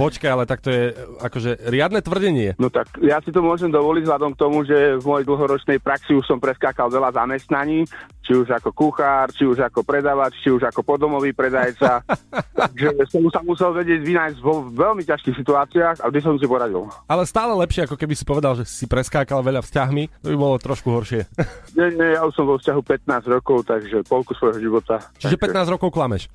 Počkaj, 0.01 0.29
ale 0.33 0.49
tak 0.49 0.65
to 0.65 0.73
je 0.73 0.97
akože 1.21 1.69
riadne 1.69 2.01
tvrdenie. 2.01 2.57
No 2.57 2.73
tak 2.73 2.89
ja 2.97 3.21
si 3.21 3.29
to 3.29 3.45
môžem 3.45 3.69
dovoliť 3.69 4.01
vzhľadom 4.09 4.33
k 4.33 4.41
tomu, 4.41 4.65
že 4.65 4.97
v 4.97 5.05
mojej 5.05 5.29
dlhoročnej 5.29 5.77
praxi 5.77 6.17
už 6.17 6.25
som 6.25 6.41
preskákal 6.41 6.89
veľa 6.89 7.13
zamestnaní, 7.13 7.85
či 8.23 8.31
už 8.39 8.47
ako 8.55 8.71
kuchár, 8.71 9.29
či 9.35 9.43
už 9.43 9.59
ako 9.67 9.83
predavač, 9.83 10.39
či 10.39 10.49
už 10.49 10.63
ako 10.71 10.81
podomový 10.81 11.35
predajca. 11.35 11.99
Takže 12.63 12.95
som 13.11 13.27
sa 13.27 13.43
musel 13.43 13.75
vedieť 13.75 13.99
vynájsť 13.99 14.39
vo 14.39 14.63
veľmi 14.71 15.03
ťažkých 15.03 15.35
situáciách 15.43 15.99
a 15.99 16.05
vždy 16.07 16.19
som 16.23 16.39
si 16.39 16.47
poradil. 16.47 16.87
Ale 17.11 17.27
stále 17.27 17.51
lepšie, 17.59 17.83
ako 17.83 17.99
keby 17.99 18.15
si 18.15 18.23
povedal, 18.23 18.55
že 18.55 18.63
si 18.63 18.87
preskákal 18.87 19.43
veľa 19.43 19.59
vzťahmi, 19.59 20.23
to 20.23 20.31
by 20.31 20.37
bolo 20.39 20.55
trošku 20.55 20.87
horšie. 20.87 21.27
Nie, 21.73 21.89
nie, 21.89 22.13
ja 22.13 22.21
už 22.21 22.37
som 22.37 22.45
vo 22.45 22.61
vzťahu 22.61 22.81
15 22.85 23.33
rokov, 23.33 23.65
takže 23.65 24.05
polku 24.05 24.37
svojho 24.37 24.61
života. 24.61 25.01
Čiže 25.17 25.41
Takže 25.41 25.65
15 25.65 25.73
rokov 25.73 25.89
klameš. 25.89 26.29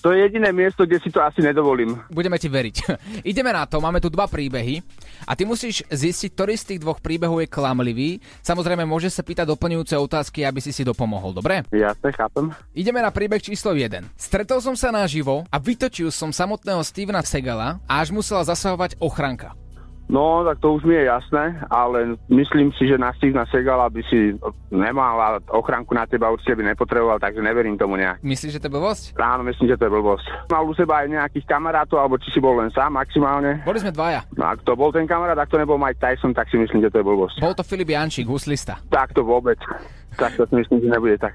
To 0.00 0.16
je 0.16 0.24
jediné 0.24 0.48
miesto, 0.48 0.88
kde 0.88 0.96
si 0.96 1.12
to 1.12 1.20
asi 1.20 1.44
nedovolím. 1.44 2.00
Budeme 2.08 2.40
ti 2.40 2.48
veriť. 2.48 2.76
Ideme 3.30 3.52
na 3.52 3.68
to, 3.68 3.84
máme 3.84 4.00
tu 4.00 4.08
dva 4.08 4.24
príbehy 4.24 4.80
a 5.28 5.36
ty 5.36 5.44
musíš 5.44 5.84
zistiť, 5.92 6.32
ktorý 6.32 6.56
z 6.56 6.64
tých 6.72 6.80
dvoch 6.80 7.04
príbehov 7.04 7.44
je 7.44 7.52
klamlivý. 7.52 8.16
Samozrejme, 8.40 8.88
môže 8.88 9.12
sa 9.12 9.20
pýtať 9.20 9.52
doplňujúce 9.52 10.00
otázky, 10.00 10.48
aby 10.48 10.64
si 10.64 10.72
si 10.72 10.88
dopomohol, 10.88 11.19
dobre? 11.28 11.60
Jasne, 11.68 12.08
chápem. 12.16 12.48
Ideme 12.72 13.04
na 13.04 13.12
príbeh 13.12 13.44
číslo 13.44 13.76
1. 13.76 14.16
Stretol 14.16 14.64
som 14.64 14.72
sa 14.72 14.88
naživo 14.88 15.44
a 15.52 15.60
vytočil 15.60 16.08
som 16.08 16.32
samotného 16.32 16.80
Stevena 16.80 17.20
Segala 17.20 17.76
a 17.84 18.00
až 18.00 18.16
musela 18.16 18.40
zasahovať 18.48 18.96
ochranka. 18.96 19.52
No, 20.10 20.42
tak 20.42 20.58
to 20.58 20.74
už 20.74 20.82
mi 20.82 20.98
je 20.98 21.06
jasné, 21.06 21.54
ale 21.70 22.18
myslím 22.26 22.74
si, 22.74 22.90
že 22.90 22.98
na 22.98 23.14
Stevena 23.14 23.46
Segala 23.46 23.86
by 23.86 24.02
si 24.10 24.34
nemal 24.74 25.14
a 25.22 25.38
ochránku 25.54 25.94
na 25.94 26.02
teba 26.02 26.34
určite 26.34 26.58
by 26.58 26.74
nepotreboval, 26.74 27.22
takže 27.22 27.38
neverím 27.38 27.78
tomu 27.78 27.94
nejak. 27.94 28.18
Myslíš, 28.18 28.58
že 28.58 28.60
to 28.60 28.66
je 28.66 28.74
blbosť? 28.74 29.04
Áno, 29.14 29.46
myslím, 29.46 29.70
že 29.70 29.78
to 29.78 29.86
je 29.86 29.94
blbosť. 29.94 30.50
Mal 30.50 30.66
u 30.66 30.74
seba 30.74 31.06
aj 31.06 31.14
nejakých 31.14 31.46
kamarátov, 31.46 32.02
alebo 32.02 32.18
či 32.18 32.26
si 32.34 32.42
bol 32.42 32.58
len 32.58 32.74
sám 32.74 32.90
maximálne. 32.98 33.62
Boli 33.62 33.78
sme 33.78 33.94
dvaja. 33.94 34.26
No 34.34 34.50
ak 34.50 34.66
to 34.66 34.74
bol 34.74 34.90
ten 34.90 35.06
kamarát, 35.06 35.38
ak 35.38 35.46
to 35.46 35.62
nebol 35.62 35.78
Mike 35.78 36.02
Tyson, 36.02 36.34
tak 36.34 36.50
si 36.50 36.58
myslím, 36.58 36.82
že 36.82 36.90
to 36.90 36.98
je 36.98 37.06
blbosť. 37.06 37.38
Bol 37.38 37.54
to 37.54 37.62
Filip 37.62 37.94
Jančík, 37.94 38.26
huslista. 38.26 38.82
Tak 38.90 39.14
to 39.14 39.22
vôbec. 39.22 39.62
Tak 40.20 40.36
to 40.36 40.44
si 40.44 40.54
myslím, 40.60 40.78
že 40.84 40.88
nebude 40.92 41.16
tak. 41.16 41.32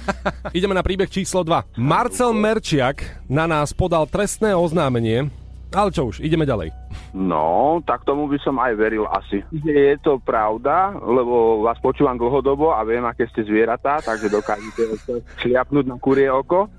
Ideme 0.56 0.72
na 0.72 0.80
príbeh 0.80 1.12
číslo 1.12 1.44
2. 1.44 1.76
Marcel 1.76 2.32
Merčiak 2.32 3.28
na 3.28 3.44
nás 3.44 3.76
podal 3.76 4.08
trestné 4.08 4.56
oznámenie, 4.56 5.28
ale 5.76 5.92
čo 5.92 6.08
už, 6.08 6.24
ideme 6.24 6.48
ďalej. 6.48 6.72
No, 7.12 7.82
tak 7.84 8.08
tomu 8.08 8.24
by 8.32 8.40
som 8.40 8.56
aj 8.56 8.80
veril 8.80 9.04
asi. 9.12 9.44
Je 9.52 9.98
to 10.00 10.16
pravda, 10.24 10.96
lebo 10.96 11.66
vás 11.68 11.76
počúvam 11.84 12.16
dlhodobo 12.16 12.72
a 12.72 12.80
viem, 12.86 13.04
aké 13.04 13.28
ste 13.28 13.44
zvieratá, 13.44 14.00
takže 14.00 14.32
dokážete 14.32 14.96
šliapnúť 15.44 15.84
na 15.84 16.00
kurie 16.00 16.32
oko. 16.32 16.72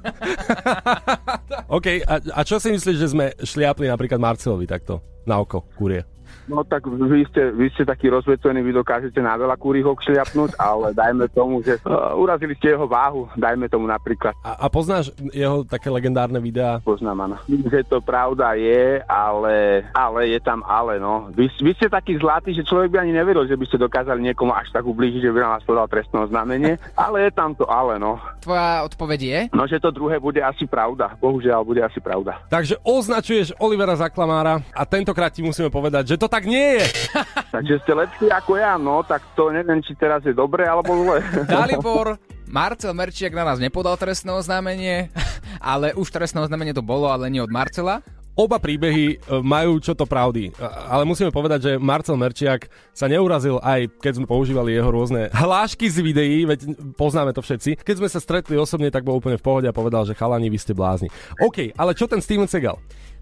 OK, 1.77 2.01
a, 2.09 2.15
a 2.25 2.41
čo 2.41 2.57
si 2.57 2.73
myslíš, 2.73 2.97
že 2.97 3.11
sme 3.13 3.37
šliapli 3.37 3.85
napríklad 3.85 4.17
Marcelovi 4.17 4.65
takto 4.65 5.03
na 5.29 5.37
oko, 5.37 5.61
kurie? 5.77 6.14
No 6.45 6.61
tak 6.61 6.85
vy 6.85 7.25
ste, 7.29 7.49
vy 7.53 7.67
ste 7.73 7.83
taký 7.83 8.13
rozvecení, 8.13 8.61
vy 8.61 8.77
dokážete 8.77 9.17
na 9.17 9.33
veľa 9.33 9.57
kúrych 9.57 9.85
okšliapnúť, 9.85 10.57
ale 10.61 10.93
dajme 10.93 11.25
tomu, 11.33 11.65
že 11.65 11.81
uh, 11.81 12.13
urazili 12.23 12.53
ste 12.57 12.77
jeho 12.77 12.85
váhu, 12.85 13.25
dajme 13.33 13.65
tomu 13.65 13.89
napríklad. 13.89 14.37
A, 14.45 14.65
a 14.65 14.67
poznáš 14.69 15.09
jeho 15.33 15.65
také 15.65 15.89
legendárne 15.89 16.37
videá? 16.37 16.77
Poznám, 16.85 17.25
áno. 17.25 17.37
Že 17.49 17.81
to 17.89 17.97
pravda 18.01 18.53
je, 18.53 19.01
ale, 19.09 19.85
ale 19.91 20.19
je 20.29 20.39
tam 20.41 20.61
ale, 20.69 21.01
no. 21.01 21.33
Vy, 21.33 21.49
vy 21.49 21.71
ste 21.73 21.89
takí 21.89 22.13
zlatí, 22.21 22.53
že 22.53 22.67
človek 22.67 22.93
by 22.93 22.97
ani 23.01 23.13
neveril, 23.17 23.49
že 23.49 23.57
by 23.57 23.65
ste 23.65 23.81
dokázali 23.81 24.21
niekomu 24.21 24.53
až 24.53 24.69
tak 24.69 24.85
ublížiť, 24.85 25.25
že 25.25 25.33
by 25.33 25.39
na 25.41 25.49
vás 25.57 25.63
podal 25.65 25.89
trestné 25.89 26.29
oznámenie, 26.29 26.77
ale 27.05 27.29
je 27.29 27.31
tam 27.33 27.57
to 27.57 27.65
ale, 27.65 27.97
no. 27.97 28.21
Tvoja 28.45 28.85
odpoveď 28.85 29.19
je? 29.21 29.39
No, 29.49 29.65
že 29.65 29.81
to 29.81 29.89
druhé 29.89 30.21
bude 30.21 30.37
asi 30.37 30.69
pravda. 30.69 31.17
Bohužiaľ, 31.17 31.65
bude 31.65 31.81
asi 31.81 31.97
pravda. 31.97 32.37
Takže 32.53 32.77
označuješ 32.85 33.57
Olivera 33.57 33.97
za 33.97 34.13
klamára 34.13 34.61
a 34.69 34.85
tentokrát 34.85 35.33
ti 35.33 35.41
musíme 35.41 35.73
povedať, 35.73 36.13
že 36.13 36.19
to 36.21 36.29
tak 36.35 36.51
nie 36.51 36.83
je. 36.83 36.85
Takže 37.55 37.73
ste 37.79 37.91
lepší 37.95 38.27
ako 38.27 38.59
ja, 38.59 38.75
no, 38.75 38.99
tak 39.07 39.23
to 39.39 39.55
neviem, 39.55 39.79
či 39.79 39.95
teraz 39.95 40.19
je 40.27 40.35
dobre 40.35 40.67
alebo 40.67 40.91
zle. 41.07 41.23
Dalibor, 41.47 42.19
Marcel 42.51 42.91
Merčiak 42.91 43.31
na 43.31 43.47
nás 43.47 43.57
nepodal 43.63 43.95
trestné 43.95 44.35
oznámenie, 44.35 45.07
ale 45.63 45.95
už 45.95 46.11
trestné 46.11 46.43
oznámenie 46.43 46.75
to 46.75 46.83
bolo, 46.83 47.07
ale 47.07 47.31
nie 47.31 47.39
od 47.39 47.47
Marcela. 47.47 48.03
Oba 48.35 48.59
príbehy 48.59 49.15
e, 49.15 49.17
majú 49.39 49.79
čo 49.79 49.95
to 49.95 50.03
pravdy, 50.03 50.51
E, 50.51 50.67
ale 50.91 51.07
musíme 51.07 51.31
povedať, 51.31 51.59
že 51.63 51.71
Marcel 51.79 52.19
Merčiak 52.19 52.67
sa 52.91 53.07
neurazil 53.07 53.63
aj 53.63 53.87
keď 54.03 54.19
sme 54.19 54.27
používali 54.27 54.75
jeho 54.75 54.91
rôzne 54.91 55.31
hlášky 55.31 55.87
z 55.87 56.03
videí, 56.03 56.43
veď 56.43 56.67
poznáme 56.99 57.31
to 57.31 57.39
všetci. 57.39 57.79
Keď 57.79 57.95
sme 57.95 58.11
sa 58.11 58.19
stretli 58.19 58.59
osobne, 58.59 58.91
tak 58.91 59.07
bol 59.07 59.23
úplne 59.23 59.39
v 59.39 59.45
pohode 59.47 59.67
a 59.71 59.75
povedal, 59.75 60.03
že 60.03 60.19
chalani, 60.19 60.51
vy 60.51 60.59
ste 60.59 60.75
blázni. 60.75 61.07
OK, 61.39 61.71
ale 61.79 61.95
čo 61.95 62.11
ten 62.11 62.19
Steven 62.19 62.51
Segal? 62.51 62.75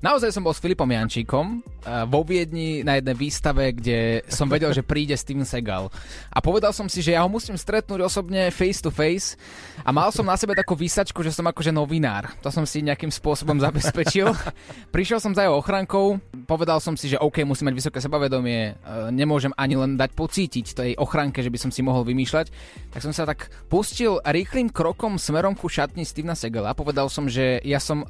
Naozaj 0.04 0.36
som 0.36 0.44
bol 0.44 0.52
s 0.52 0.60
Filipom 0.60 0.92
Jančíkom 0.92 1.64
eh, 1.64 2.04
vo 2.12 2.28
Viedni 2.28 2.84
na 2.84 3.00
jednej 3.00 3.16
výstave, 3.16 3.72
kde 3.72 4.20
som 4.28 4.52
vedel, 4.52 4.76
že 4.76 4.84
príde 4.84 5.16
Steven 5.16 5.48
Segal. 5.48 5.88
A 6.28 6.44
povedal 6.44 6.76
som 6.76 6.92
si, 6.92 7.00
že 7.00 7.16
ja 7.16 7.24
ho 7.24 7.32
musím 7.32 7.56
stretnúť 7.56 8.04
osobne 8.04 8.52
face 8.52 8.84
to 8.84 8.92
face 8.92 9.40
a 9.80 9.96
mal 9.96 10.12
som 10.12 10.28
na 10.28 10.36
sebe 10.36 10.60
takú 10.60 10.76
výsačku, 10.76 11.24
že 11.24 11.32
som 11.32 11.48
akože 11.48 11.72
novinár. 11.72 12.36
To 12.44 12.52
som 12.52 12.68
si 12.68 12.84
nejakým 12.84 13.16
spôsobom 13.16 13.56
zabezpečil. 13.64 14.28
Prišiel 14.96 15.24
som 15.24 15.32
za 15.32 15.48
jeho 15.48 15.56
ochrankou, 15.56 16.20
povedal 16.52 16.84
som 16.84 17.00
si, 17.00 17.08
že 17.08 17.16
OK, 17.24 17.48
musím 17.48 17.72
mať 17.72 17.76
vysoké 17.80 18.04
sebavedomie, 18.04 18.76
eh, 18.76 19.08
nemôžem 19.08 19.56
ani 19.56 19.80
len 19.80 19.96
dať 19.96 20.20
pocítiť 20.20 20.66
tej 20.76 20.92
ochranke, 21.00 21.40
že 21.40 21.48
by 21.48 21.56
som 21.64 21.72
si 21.72 21.80
mohol 21.80 22.04
vymýšľať. 22.04 22.52
Tak 22.92 23.00
som 23.00 23.16
sa 23.16 23.24
tak 23.24 23.48
pustil 23.72 24.20
rýchlým 24.20 24.68
krokom 24.68 25.16
smerom 25.16 25.56
ku 25.56 25.72
šatni 25.72 26.04
Stevena 26.04 26.36
Segala. 26.36 26.76
Povedal 26.76 27.08
som, 27.08 27.32
že 27.32 27.64
ja 27.64 27.80
som 27.80 28.04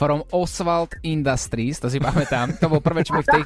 from 0.00 0.24
Oswald 0.32 0.96
Industries, 1.04 1.76
to 1.76 1.92
si 1.92 2.00
pamätám. 2.00 2.56
To 2.56 2.72
bolo 2.72 2.80
prvé, 2.80 3.04
čo 3.04 3.12
mi 3.12 3.20
v 3.20 3.28
tej... 3.28 3.42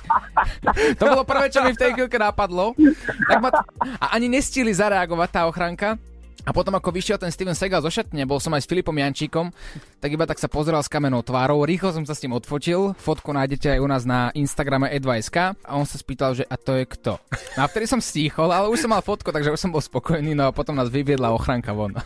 To 1.02 1.04
bolo 1.10 1.26
prvé, 1.26 1.50
čo 1.50 1.66
mi 1.66 1.74
v 1.74 1.80
tej 1.82 1.98
chvíľke 1.98 2.14
napadlo. 2.14 2.78
Tak 3.26 3.42
ma... 3.42 3.50
A 3.98 4.14
ani 4.14 4.30
nestihli 4.30 4.70
zareagovať 4.70 5.28
tá 5.34 5.50
ochranka. 5.50 5.98
A 6.44 6.52
potom 6.52 6.76
ako 6.76 6.92
vyšiel 6.92 7.16
ten 7.16 7.32
Steven 7.32 7.56
Segal 7.56 7.80
zo 7.80 7.88
šatne, 7.88 8.28
bol 8.28 8.36
som 8.36 8.52
aj 8.52 8.64
s 8.64 8.68
Filipom 8.68 8.92
Jančíkom, 8.92 9.48
tak 9.96 10.12
iba 10.12 10.28
tak 10.28 10.36
sa 10.36 10.44
pozeral 10.44 10.84
s 10.84 10.92
kamenou 10.92 11.24
tvárou, 11.24 11.64
rýchlo 11.64 11.96
som 11.96 12.04
sa 12.04 12.12
s 12.12 12.20
tým 12.20 12.36
odfotil, 12.36 12.92
fotku 13.00 13.32
nájdete 13.32 13.72
aj 13.72 13.80
u 13.80 13.88
nás 13.88 14.04
na 14.04 14.28
Instagrame 14.36 14.92
Advice.sk 14.92 15.56
a 15.56 15.72
on 15.72 15.88
sa 15.88 15.96
spýtal, 15.96 16.36
že 16.36 16.44
a 16.44 16.60
to 16.60 16.76
je 16.76 16.84
kto. 16.84 17.16
No 17.56 17.60
a 17.64 17.66
vtedy 17.66 17.88
som 17.88 17.96
stíchol, 17.96 18.52
ale 18.52 18.68
už 18.68 18.84
som 18.84 18.92
mal 18.92 19.00
fotku, 19.00 19.32
takže 19.32 19.56
už 19.56 19.60
som 19.60 19.72
bol 19.72 19.80
spokojný, 19.80 20.36
no 20.36 20.52
a 20.52 20.52
potom 20.52 20.76
nás 20.76 20.92
vyviedla 20.92 21.32
ochranka 21.32 21.72
von. 21.72 21.96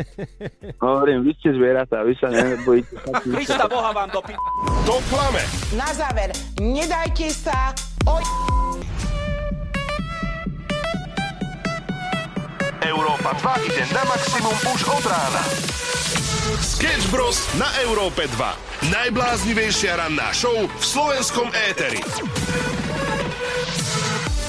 Hovorím, 0.84 1.28
vy 1.28 1.36
ste 1.36 1.52
zvieratá, 1.52 2.00
vy 2.08 2.16
sa 2.16 2.32
nebojíte. 2.32 2.96
Krista 3.28 3.68
Boha 3.68 3.92
vám 3.92 4.08
do 4.08 4.24
pi... 4.24 4.32
To 4.88 4.96
klame. 5.12 5.44
Na 5.76 5.92
záver, 5.92 6.32
nedajte 6.56 7.28
sa 7.36 7.76
o... 8.08 8.16
Európa 12.86 13.34
2 13.42 13.66
ide 13.66 13.82
na 13.90 14.06
maximum 14.06 14.54
už 14.70 14.80
od 14.86 15.04
rána. 15.10 15.42
Sketch 16.62 17.10
Bros. 17.10 17.42
na 17.58 17.66
Európe 17.82 18.30
2. 18.30 18.94
Najbláznivejšia 18.94 19.98
ranná 19.98 20.30
show 20.30 20.54
v 20.54 20.84
slovenskom 20.86 21.50
éteri. 21.70 21.98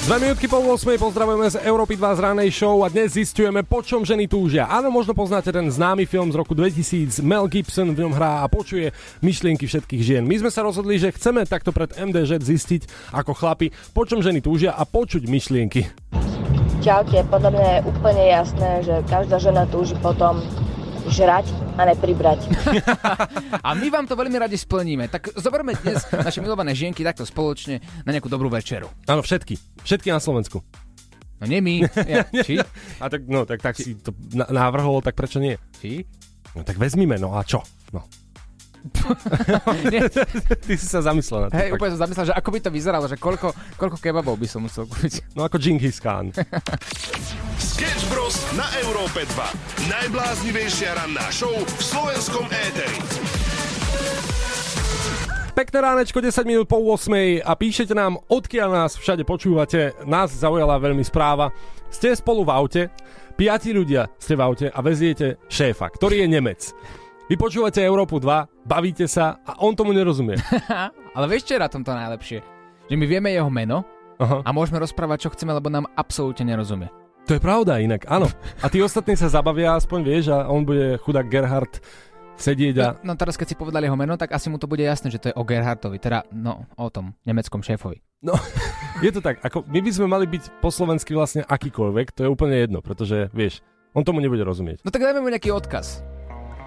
Dve 0.06 0.16
minútky 0.26 0.46
po 0.46 0.62
8. 0.62 0.98
pozdravujeme 0.98 1.46
z 1.50 1.58
Európy 1.66 1.98
2 1.98 2.18
z 2.18 2.20
ranej 2.22 2.50
show 2.54 2.82
a 2.82 2.90
dnes 2.90 3.18
zistujeme, 3.18 3.66
po 3.66 3.82
čom 3.82 4.06
ženy 4.06 4.30
túžia. 4.30 4.66
Áno, 4.70 4.94
možno 4.94 5.10
poznáte 5.10 5.50
ten 5.50 5.66
známy 5.66 6.06
film 6.06 6.30
z 6.30 6.38
roku 6.38 6.54
2000, 6.54 7.22
Mel 7.26 7.50
Gibson 7.50 7.94
v 7.94 8.06
ňom 8.06 8.14
hrá 8.14 8.42
a 8.42 8.50
počuje 8.50 8.94
myšlienky 9.22 9.66
všetkých 9.66 10.02
žien. 10.02 10.22
My 10.22 10.38
sme 10.38 10.50
sa 10.54 10.62
rozhodli, 10.62 11.02
že 11.02 11.14
chceme 11.14 11.42
takto 11.46 11.74
pred 11.74 11.94
MDŽ 11.98 12.42
zistiť 12.42 13.12
ako 13.14 13.34
chlapi, 13.34 13.74
po 13.90 14.06
čom 14.06 14.22
ženy 14.22 14.38
túžia 14.38 14.74
a 14.74 14.86
počuť 14.86 15.26
myšlienky. 15.26 15.90
Čaute, 16.80 17.20
podľa 17.28 17.50
mňa 17.52 17.68
je 17.76 17.80
úplne 17.92 18.24
jasné, 18.24 18.70
že 18.80 19.04
každá 19.04 19.36
žena 19.36 19.68
túži 19.68 19.92
potom 20.00 20.40
žrať 21.12 21.52
a 21.76 21.84
nepribrať. 21.84 22.40
A 23.68 23.76
my 23.76 23.92
vám 23.92 24.08
to 24.08 24.16
veľmi 24.16 24.40
radi 24.40 24.56
splníme. 24.56 25.12
Tak 25.12 25.36
zoberme 25.36 25.76
dnes 25.76 26.08
naše 26.08 26.40
milované 26.40 26.72
žienky 26.72 27.04
takto 27.04 27.28
spoločne 27.28 27.84
na 28.08 28.16
nejakú 28.16 28.32
dobrú 28.32 28.48
večeru. 28.48 28.88
Áno, 29.04 29.20
všetky. 29.20 29.60
Všetky 29.84 30.08
na 30.08 30.24
Slovensku. 30.24 30.64
No 31.36 31.44
nie 31.44 31.60
my. 31.60 31.84
Ja, 32.08 32.24
či? 32.48 32.56
A 32.96 33.12
tak, 33.12 33.28
no, 33.28 33.44
tak, 33.44 33.60
tak 33.60 33.76
si 33.76 34.00
to 34.00 34.16
navrhol, 34.32 35.04
tak 35.04 35.20
prečo 35.20 35.36
nie? 35.36 35.60
Či? 35.84 36.08
No 36.56 36.64
tak 36.64 36.80
vezmime, 36.80 37.20
no 37.20 37.36
a 37.36 37.44
čo? 37.44 37.60
No. 37.92 38.08
Ty 40.66 40.74
si 40.76 40.86
sa 40.86 41.04
zamyslel 41.04 41.46
na 41.46 41.48
to. 41.52 41.56
Hej, 41.60 41.76
úplne 41.76 41.90
som 41.94 42.00
zamyslel, 42.08 42.32
že 42.32 42.34
ako 42.36 42.48
by 42.48 42.58
to 42.64 42.70
vyzeralo, 42.72 43.06
že 43.06 43.16
koľko, 43.20 43.52
koľko 43.76 43.96
kebabov 44.00 44.36
by 44.40 44.48
som 44.48 44.64
musel 44.64 44.88
kúpiť. 44.88 45.22
No 45.36 45.46
ako 45.46 45.62
Genghis 45.62 46.02
Khan. 46.02 46.32
Sketch 47.70 48.04
Bros. 48.10 48.34
na 48.58 48.66
Európe 48.82 49.24
2. 49.24 49.88
Najbláznivejšia 49.88 50.96
ranná 50.96 51.28
show 51.32 51.52
v 51.52 51.80
slovenskom 51.80 52.48
éteri. 52.50 52.98
Pekné 55.50 55.78
ránečko, 55.82 56.24
10 56.24 56.48
minút 56.48 56.66
po 56.70 56.80
8 56.80 57.44
a 57.44 57.52
píšete 57.52 57.92
nám, 57.92 58.16
odkiaľ 58.32 58.68
nás 58.84 58.96
všade 58.96 59.28
počúvate. 59.28 59.92
Nás 60.08 60.32
zaujala 60.32 60.80
veľmi 60.80 61.04
správa. 61.04 61.52
Ste 61.90 62.16
spolu 62.16 62.46
v 62.46 62.50
aute, 62.54 62.82
piati 63.34 63.74
ľudia 63.74 64.08
ste 64.16 64.38
v 64.38 64.44
aute 64.46 64.66
a 64.70 64.78
veziete 64.80 65.36
šéfa, 65.50 65.90
ktorý 65.90 66.24
je 66.24 66.28
Nemec. 66.30 66.60
Vy 67.30 67.38
počúvate 67.38 67.78
Európu 67.78 68.18
2, 68.18 68.66
bavíte 68.66 69.06
sa 69.06 69.38
a 69.46 69.62
on 69.62 69.70
tomu 69.78 69.94
nerozumie. 69.94 70.34
Ale 71.14 71.30
vieš, 71.30 71.46
čo 71.46 71.54
je 71.54 71.62
na 71.62 71.70
tomto 71.70 71.94
najlepšie? 71.94 72.42
Že 72.90 72.96
my 72.98 73.06
vieme 73.06 73.30
jeho 73.30 73.46
meno 73.46 73.86
Aha. 74.18 74.42
a 74.42 74.50
môžeme 74.50 74.82
rozprávať, 74.82 75.30
čo 75.30 75.32
chceme, 75.38 75.54
lebo 75.54 75.70
nám 75.70 75.86
absolútne 75.94 76.42
nerozumie. 76.42 76.90
To 77.30 77.38
je 77.38 77.40
pravda 77.40 77.78
inak, 77.78 78.02
áno. 78.10 78.26
A 78.58 78.66
tí 78.66 78.82
ostatní 78.82 79.14
sa 79.14 79.30
zabavia, 79.30 79.78
aspoň 79.78 80.00
vieš, 80.02 80.34
a 80.34 80.50
on 80.50 80.66
bude 80.66 80.98
chudák 81.06 81.30
Gerhard 81.30 81.78
sedieť 82.34 82.74
a... 82.82 82.98
No 83.06 83.14
teraz, 83.14 83.38
keď 83.38 83.54
si 83.54 83.54
povedal 83.54 83.86
jeho 83.86 83.94
meno, 83.94 84.18
tak 84.18 84.34
asi 84.34 84.50
mu 84.50 84.58
to 84.58 84.66
bude 84.66 84.82
jasné, 84.82 85.14
že 85.14 85.22
to 85.22 85.30
je 85.30 85.38
o 85.38 85.46
Gerhardovi, 85.46 86.02
teda 86.02 86.26
no, 86.34 86.66
o 86.74 86.90
tom 86.90 87.14
nemeckom 87.22 87.62
šéfovi. 87.62 88.02
No, 88.26 88.34
je 89.06 89.10
to 89.14 89.22
tak, 89.22 89.38
ako 89.46 89.62
my 89.70 89.78
by 89.78 89.90
sme 89.94 90.10
mali 90.10 90.26
byť 90.26 90.58
po 90.58 90.74
slovensky 90.74 91.14
vlastne 91.14 91.46
akýkoľvek, 91.46 92.10
to 92.10 92.26
je 92.26 92.32
úplne 92.34 92.58
jedno, 92.58 92.82
pretože, 92.82 93.30
vieš, 93.30 93.62
on 93.94 94.02
tomu 94.02 94.18
nebude 94.18 94.42
rozumieť. 94.42 94.82
No 94.82 94.90
tak 94.90 95.06
dajme 95.06 95.22
mu 95.22 95.30
nejaký 95.30 95.54
odkaz, 95.54 96.02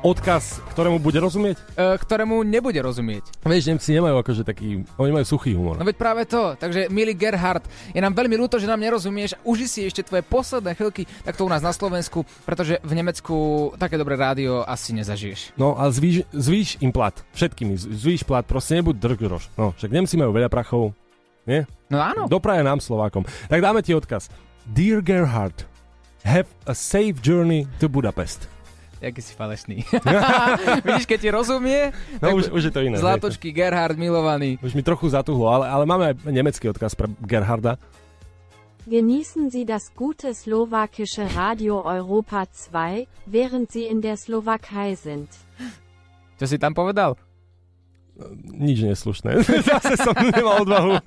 Odkaz, 0.03 0.59
ktorému 0.75 0.99
bude 0.99 1.15
rozumieť? 1.15 1.63
e, 1.79 1.95
ktorému 1.95 2.43
nebude 2.43 2.75
rozumieť. 2.83 3.23
Vieš, 3.39 3.71
Nemci 3.71 3.95
nemajú 3.95 4.19
akože 4.19 4.43
taký, 4.43 4.83
oni 4.99 5.11
majú 5.15 5.23
suchý 5.23 5.55
humor. 5.55 5.79
No 5.79 5.87
veď 5.87 5.95
práve 5.95 6.27
to. 6.27 6.59
Takže, 6.59 6.91
milý 6.91 7.15
Gerhard, 7.15 7.63
je 7.95 8.03
nám 8.03 8.11
veľmi 8.11 8.35
ľúto, 8.35 8.59
že 8.59 8.67
nám 8.67 8.83
nerozumieš. 8.83 9.39
Uži 9.47 9.63
si 9.63 9.79
ešte 9.87 10.03
tvoje 10.03 10.27
posledné 10.27 10.75
chvíľky 10.75 11.07
takto 11.23 11.47
u 11.47 11.49
nás 11.49 11.63
na 11.63 11.71
Slovensku, 11.71 12.27
pretože 12.43 12.83
v 12.83 12.99
Nemecku 12.99 13.35
také 13.79 13.95
dobré 13.95 14.19
rádio 14.19 14.67
asi 14.67 14.91
nezažiješ. 14.91 15.55
No 15.55 15.79
a 15.79 15.87
zvýš, 15.87 16.27
zvýš 16.35 16.83
im 16.83 16.91
plat, 16.91 17.15
všetkým 17.31 17.71
im 17.71 17.79
zvýš 17.79 18.27
plat, 18.27 18.43
proste 18.43 18.75
nebuď 18.83 18.99
drgroš. 18.99 19.55
No, 19.55 19.71
však 19.71 19.87
Nemci 19.87 20.19
majú 20.19 20.35
veľa 20.35 20.51
prachov, 20.51 20.91
nie? 21.47 21.63
No 21.87 22.03
áno. 22.03 22.27
Dopraje 22.27 22.59
nám 22.59 22.83
Slovákom. 22.83 23.23
Tak 23.47 23.63
dáme 23.63 23.79
ti 23.79 23.95
odkaz. 23.95 24.27
Dear 24.67 24.99
Gerhard, 24.99 25.63
have 26.27 26.51
a 26.67 26.75
safe 26.75 27.23
journey 27.23 27.71
to 27.79 27.87
Budapest. 27.87 28.51
Jaký 29.03 29.19
si 29.19 29.35
falešný. 29.35 29.83
Vidíš, 30.87 31.03
keď 31.03 31.19
ti 31.19 31.29
rozumie, 31.29 31.91
No 32.23 32.39
už, 32.39 32.47
už 32.49 32.61
je 32.63 32.71
to 32.71 32.79
iné. 32.79 32.95
Zlatočky, 32.95 33.51
Gerhard, 33.51 33.99
milovaný. 33.99 34.55
Už 34.63 34.71
mi 34.71 34.79
trochu 34.79 35.11
zatuhlo, 35.11 35.51
ale, 35.51 35.67
ale 35.67 35.83
máme 35.83 36.03
aj 36.07 36.23
nemecký 36.23 36.71
odkaz 36.71 36.95
pre 36.95 37.11
Gerharda. 37.19 37.75
Genießen 38.83 39.47
Sie 39.47 39.63
das 39.63 39.91
gute 39.91 40.31
slowakische 40.31 41.27
Radio 41.31 41.83
Europa 41.83 42.47
2, 42.47 43.07
während 43.25 43.71
Sie 43.71 43.87
in 43.87 43.99
der 43.99 44.15
Slowakei 44.15 44.95
sind. 44.95 45.27
Čo 46.35 46.45
si 46.47 46.55
tam 46.55 46.71
povedal? 46.71 47.15
Nič 48.45 48.83
neslušné. 48.83 49.39
Zase 49.71 49.95
som 49.95 50.11
nemal 50.13 50.61
odvahu. 50.61 50.99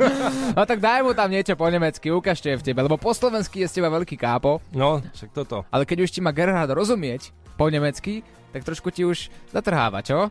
No 0.53 0.63
tak 0.65 0.81
daj 0.81 1.01
mu 1.01 1.13
tam 1.13 1.29
niečo 1.29 1.53
po 1.53 1.69
nemecky, 1.69 2.09
ukáž 2.09 2.41
čo 2.41 2.51
je 2.51 2.59
v 2.59 2.67
tebe, 2.67 2.81
lebo 2.81 2.97
po 2.97 3.13
slovensky 3.13 3.63
je 3.63 3.69
z 3.69 3.75
teba 3.79 3.89
veľký 3.89 4.17
kápo, 4.17 4.59
No, 4.73 5.05
však 5.13 5.31
toto. 5.31 5.63
ale 5.69 5.85
keď 5.85 6.03
už 6.03 6.11
ti 6.11 6.21
má 6.21 6.33
Gerhard 6.33 6.69
rozumieť 6.69 7.31
po 7.57 7.73
nemecky, 7.73 8.21
tak 8.53 8.63
trošku 8.63 8.93
ti 8.93 9.03
už 9.03 9.33
zatrháva, 9.51 10.05
čo? 10.05 10.29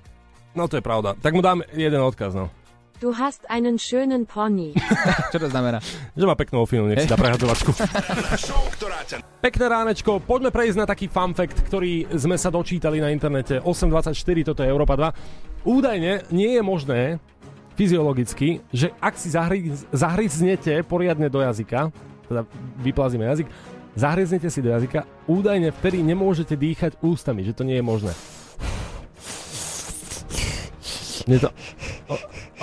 No 0.55 0.69
to 0.71 0.79
je 0.79 0.83
pravda. 0.85 1.17
Tak 1.19 1.35
mu 1.35 1.43
dám 1.43 1.65
jeden 1.75 1.99
odkaz, 1.99 2.31
no. 2.31 2.47
Du 2.95 3.11
hast 3.11 3.43
einen 3.51 3.75
schönen 3.75 4.23
Pony. 4.23 4.71
Čo 5.35 5.43
to 5.43 5.51
znamená? 5.51 5.83
Že 6.15 6.31
má 6.31 6.35
peknú 6.39 6.63
ofinu, 6.63 6.87
nech 6.87 7.03
si 7.03 7.11
dá 7.11 7.19
prehadzovačku. 7.19 7.75
Pekné 9.43 9.65
ránečko, 9.67 10.23
poďme 10.23 10.55
prejsť 10.55 10.77
na 10.79 10.87
taký 10.87 11.11
fun 11.11 11.35
fact, 11.35 11.59
ktorý 11.67 12.07
sme 12.15 12.39
sa 12.39 12.47
dočítali 12.47 13.03
na 13.03 13.11
internete. 13.11 13.59
824, 13.59 14.15
toto 14.47 14.63
je 14.63 14.71
Európa 14.71 14.95
2. 14.95 15.67
Údajne 15.67 16.23
nie 16.31 16.55
je 16.55 16.63
možné 16.63 17.01
fyziologicky, 17.75 18.63
že 18.71 18.95
ak 19.03 19.19
si 19.19 19.27
zahry, 19.27 19.75
zahryznete 19.91 20.79
poriadne 20.87 21.27
do 21.27 21.43
jazyka, 21.43 21.91
teda 22.31 22.47
vyplazíme 22.79 23.27
jazyk, 23.27 23.47
zahryznete 23.95 24.47
si 24.47 24.59
do 24.59 24.69
jazyka, 24.69 25.03
údajne 25.25 25.71
vtedy 25.71 26.03
nemôžete 26.03 26.53
dýchať 26.53 26.99
ústami, 27.01 27.41
že 27.41 27.55
to 27.55 27.63
nie 27.63 27.79
je 27.79 27.85
možné. 27.85 28.13
Nie 31.25 31.41
to... 31.41 31.49
O, 32.05 32.15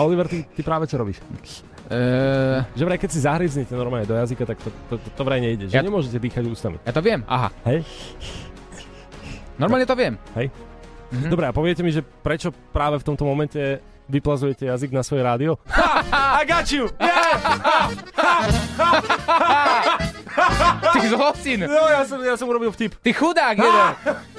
Oliver, 0.06 0.30
ty, 0.30 0.46
ty 0.46 0.62
práve 0.62 0.86
čo 0.86 0.94
robíš? 0.94 1.18
Uh, 1.92 2.62
že 2.72 2.86
vraj, 2.86 2.96
keď 2.96 3.10
si 3.10 3.20
zahryznete 3.20 3.74
normálne 3.74 4.06
do 4.06 4.14
jazyka, 4.14 4.46
tak 4.46 4.56
to, 4.62 4.70
to, 4.88 4.94
to, 5.02 5.08
to 5.12 5.22
vraj 5.26 5.42
nejde. 5.42 5.66
Že 5.68 5.76
Ja- 5.76 5.84
nemôžete 5.84 6.16
dýchať 6.16 6.44
ústami. 6.46 6.76
ja 6.80 6.92
to 6.94 7.02
viem, 7.02 7.26
aha. 7.26 7.50
Hej? 7.66 7.82
Normálne 9.58 9.84
to 9.84 9.98
viem. 9.98 10.14
Hej? 10.38 10.48
Mm-hmm. 11.12 11.28
Dobre, 11.28 11.44
a 11.44 11.52
poviete 11.52 11.84
mi, 11.84 11.92
že 11.92 12.00
prečo 12.00 12.54
práve 12.72 12.96
v 12.96 13.04
tomto 13.04 13.28
momente 13.28 13.60
vyplazujete 14.08 14.66
jazyk 14.66 14.90
na 14.94 15.02
svoje 15.02 15.22
rádio? 15.22 15.58
Ha! 15.68 16.40
I 16.40 16.44
got 16.46 16.66
you! 16.72 16.88
Ty 20.92 21.00
zlosin! 21.06 21.68
No, 21.68 21.82
ja 21.90 22.02
som, 22.08 22.18
ja 22.24 22.34
som 22.34 22.46
urobil 22.48 22.72
vtip. 22.72 22.96
Ty 22.98 23.10
chudák 23.12 23.56
jeden! 23.58 23.92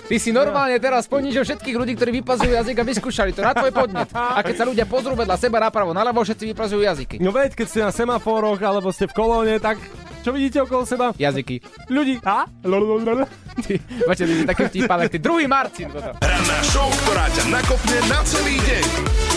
Ty 0.04 0.16
si 0.20 0.36
normálne 0.36 0.76
teraz 0.84 1.08
ponížil 1.08 1.48
všetkých 1.48 1.80
ľudí, 1.80 1.96
ktorí 1.96 2.20
vyplazujú 2.20 2.52
jazyk 2.52 2.76
a 2.76 2.84
vyskúšali 2.84 3.32
to 3.32 3.40
na 3.40 3.56
tvoj 3.56 3.72
podnet. 3.72 4.12
A 4.12 4.44
keď 4.44 4.56
sa 4.60 4.66
ľudia 4.68 4.84
pozrú 4.84 5.16
vedľa 5.16 5.40
seba 5.40 5.64
napravo, 5.64 5.96
naľavo, 5.96 6.28
všetci 6.28 6.52
vyplazujú 6.52 6.84
jazyky. 6.84 7.16
No 7.24 7.32
veď, 7.32 7.56
keď 7.56 7.68
ste 7.72 7.80
na 7.88 7.92
semafóroch 7.96 8.60
alebo 8.60 8.92
ste 8.92 9.08
v 9.08 9.16
kolóne, 9.16 9.56
tak 9.64 9.80
čo 10.24 10.36
vidíte 10.36 10.64
okolo 10.64 10.84
seba? 10.84 11.16
Jazyky. 11.16 11.64
Ľudí. 11.88 12.20
A? 12.24 12.48
Ty, 13.64 13.74
počkaj, 14.08 14.28
ty 14.28 14.34
si 14.40 14.44
taký 14.44 14.64
ty 15.08 15.18
druhý 15.24 15.48
Marcin. 15.48 15.88
Toto. 15.88 16.20
Ranná 16.20 16.60
show, 16.68 16.88
ktorá 17.08 17.28
ťa 17.32 17.44
nakopne 17.48 18.00
na 18.12 18.20
celý 18.28 18.56
deň. 18.60 19.33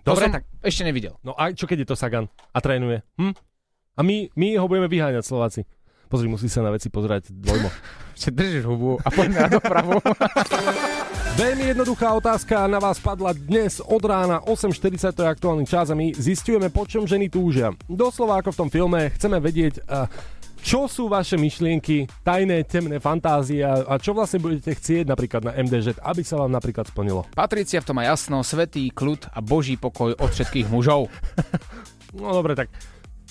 Dobre, 0.04 0.28
som 0.28 0.36
tak- 0.36 0.50
ešte 0.60 0.84
nevidel. 0.84 1.15
No 1.24 1.39
a 1.39 1.54
čo 1.54 1.70
keď 1.70 1.86
je 1.86 1.88
to 1.88 1.96
Sagan 1.96 2.28
a 2.52 2.60
trénuje? 2.60 3.00
Hm? 3.15 3.32
A 3.96 4.04
my, 4.04 4.28
my 4.36 4.48
ho 4.60 4.67
budeme 4.67 4.91
vyháňať 4.91 5.24
Slováci. 5.24 5.63
Pozri, 6.08 6.32
musí 6.32 6.48
sa 6.48 6.63
na 6.63 6.72
veci 6.72 6.88
pozerať 6.88 7.36
dvojmo. 7.36 7.67
Že 8.22 8.30
držíš 8.34 8.65
hubu 8.65 8.98
a 9.04 9.13
poďme 9.13 9.46
na 9.46 9.50
dopravu. 9.52 10.02
Veľmi 11.41 11.70
jednoduchá 11.70 12.17
otázka 12.17 12.65
na 12.65 12.82
vás 12.82 12.98
padla 12.98 13.30
dnes 13.30 13.78
od 13.78 14.02
rána 14.02 14.41
8.40, 14.41 15.13
to 15.13 15.22
je 15.22 15.30
aktuálny 15.30 15.65
čas 15.70 15.93
a 15.93 15.96
my 16.00 16.10
zistujeme, 16.17 16.74
po 16.74 16.89
čom 16.89 17.06
ženy 17.06 17.30
túžia. 17.30 17.70
Doslova 17.86 18.41
ako 18.41 18.58
v 18.58 18.60
tom 18.65 18.70
filme, 18.74 19.13
chceme 19.13 19.38
vedieť, 19.38 19.86
a 19.86 20.10
čo 20.65 20.89
sú 20.89 21.06
vaše 21.06 21.38
myšlienky, 21.38 22.10
tajné, 22.26 22.65
temné 22.65 22.98
fantázie 22.98 23.62
a 23.62 23.86
a 23.86 24.02
čo 24.02 24.17
vlastne 24.17 24.41
budete 24.41 24.74
chcieť 24.74 25.06
napríklad 25.06 25.46
na 25.46 25.54
MDŽ, 25.54 26.02
aby 26.02 26.26
sa 26.26 26.41
vám 26.41 26.50
napríklad 26.50 26.89
splnilo. 26.89 27.22
Patricia 27.38 27.86
v 27.86 27.88
tom 27.93 28.02
má 28.02 28.10
jasno, 28.10 28.41
svetý 28.41 28.89
kľud 28.89 29.30
a 29.30 29.38
boží 29.46 29.78
pokoj 29.78 30.17
od 30.17 30.30
všetkých 30.34 30.74
mužov. 30.74 31.06
No 32.17 32.32
dobre, 32.34 32.56
tak 32.56 32.72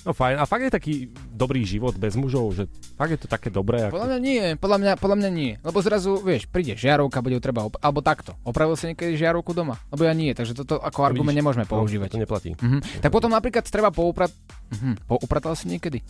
no 0.06 0.14
fajn. 0.14 0.38
A 0.38 0.46
fakt 0.46 0.62
je 0.62 0.70
taký 0.70 0.94
dobrý 1.28 1.66
život 1.66 1.92
bez 1.92 2.14
mužov, 2.14 2.54
že 2.54 2.70
fakt 2.94 3.10
je 3.10 3.18
to 3.18 3.26
také 3.26 3.50
dobré. 3.50 3.90
Podľa 3.90 4.06
Ako... 4.06 4.10
mňa 4.14 4.20
nie, 4.22 4.42
podľa 4.54 4.78
mňa, 4.78 4.92
podľa 4.96 5.16
mňa 5.18 5.30
nie. 5.30 5.52
Lebo 5.60 5.82
zrazu, 5.82 6.22
vieš, 6.22 6.46
príde 6.46 6.72
žiarovka, 6.72 7.18
bude 7.18 7.34
ju 7.34 7.42
treba, 7.42 7.66
op- 7.66 7.76
alebo 7.76 7.98
takto. 8.00 8.38
Opravil 8.40 8.78
si 8.78 8.86
niekedy 8.88 9.18
žiarovku 9.18 9.50
doma? 9.50 9.74
Lebo 9.90 10.06
ja 10.06 10.14
nie, 10.14 10.30
takže 10.30 10.54
toto 10.54 10.78
ako 10.78 11.02
argument 11.02 11.34
Vidíš? 11.34 11.42
nemôžeme 11.42 11.66
No, 11.66 11.72
používať. 11.74 12.08
to 12.14 12.22
neplatí. 12.22 12.50
Mhm. 12.54 13.02
Tak 13.02 13.10
potom 13.10 13.28
napríklad 13.28 13.66
treba 13.66 13.90
pouprat... 13.90 14.30
Mhm. 14.70 15.10
Poupratal 15.10 15.58
si 15.58 15.66
niekedy? 15.66 16.00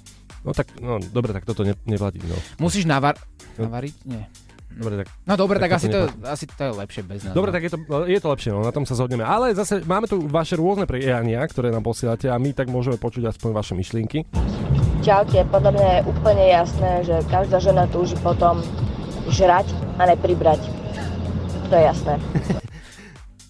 No 0.44 0.52
tak, 0.52 0.76
no 0.78 1.00
dobre, 1.00 1.32
tak 1.32 1.48
toto 1.48 1.64
ne, 1.64 1.72
neplatí. 1.88 2.20
No. 2.20 2.36
Musíš 2.60 2.84
navar... 2.84 3.16
No. 3.56 3.66
navariť? 3.72 3.94
Nie. 4.04 4.28
Dobre, 4.66 5.04
tak 5.04 5.06
No 5.24 5.34
dobre, 5.38 5.56
tak, 5.56 5.70
Tak 5.70 5.78
asi, 5.80 5.88
to, 5.88 6.10
asi 6.26 6.44
to 6.44 6.60
je 6.60 6.72
lepšie 6.74 7.02
bez 7.06 7.24
nás. 7.24 7.32
Dobre, 7.32 7.48
no. 7.50 7.54
tak 7.56 7.62
je 7.64 7.70
to, 7.72 7.78
je 8.04 8.20
to 8.20 8.28
lepšie, 8.28 8.50
no, 8.52 8.60
na 8.60 8.74
tom 8.74 8.84
sa 8.84 8.98
zhodneme. 8.98 9.24
Ale 9.24 9.54
zase 9.56 9.80
máme 9.86 10.10
tu 10.10 10.20
vaše 10.28 10.58
rôzne 10.58 10.84
priania, 10.84 11.40
ktoré 11.48 11.72
nám 11.72 11.86
posielate 11.86 12.28
a 12.28 12.36
my 12.36 12.52
tak 12.52 12.68
môžeme 12.68 13.00
počuť 13.00 13.30
aspoň 13.30 13.50
vaše 13.56 13.72
myšlienky. 13.72 14.28
Čaute, 15.00 15.46
podľa 15.48 15.70
mňa 15.70 15.88
je 15.88 16.00
úplne 16.10 16.44
jasné, 16.50 16.92
že 17.06 17.14
každá 17.30 17.62
žena 17.62 17.86
túži 17.88 18.18
potom 18.20 18.60
žrať 19.30 19.70
a 19.96 20.12
nepribrať. 20.12 20.60
To 21.70 21.74
je 21.74 21.82
jasné. 21.86 22.14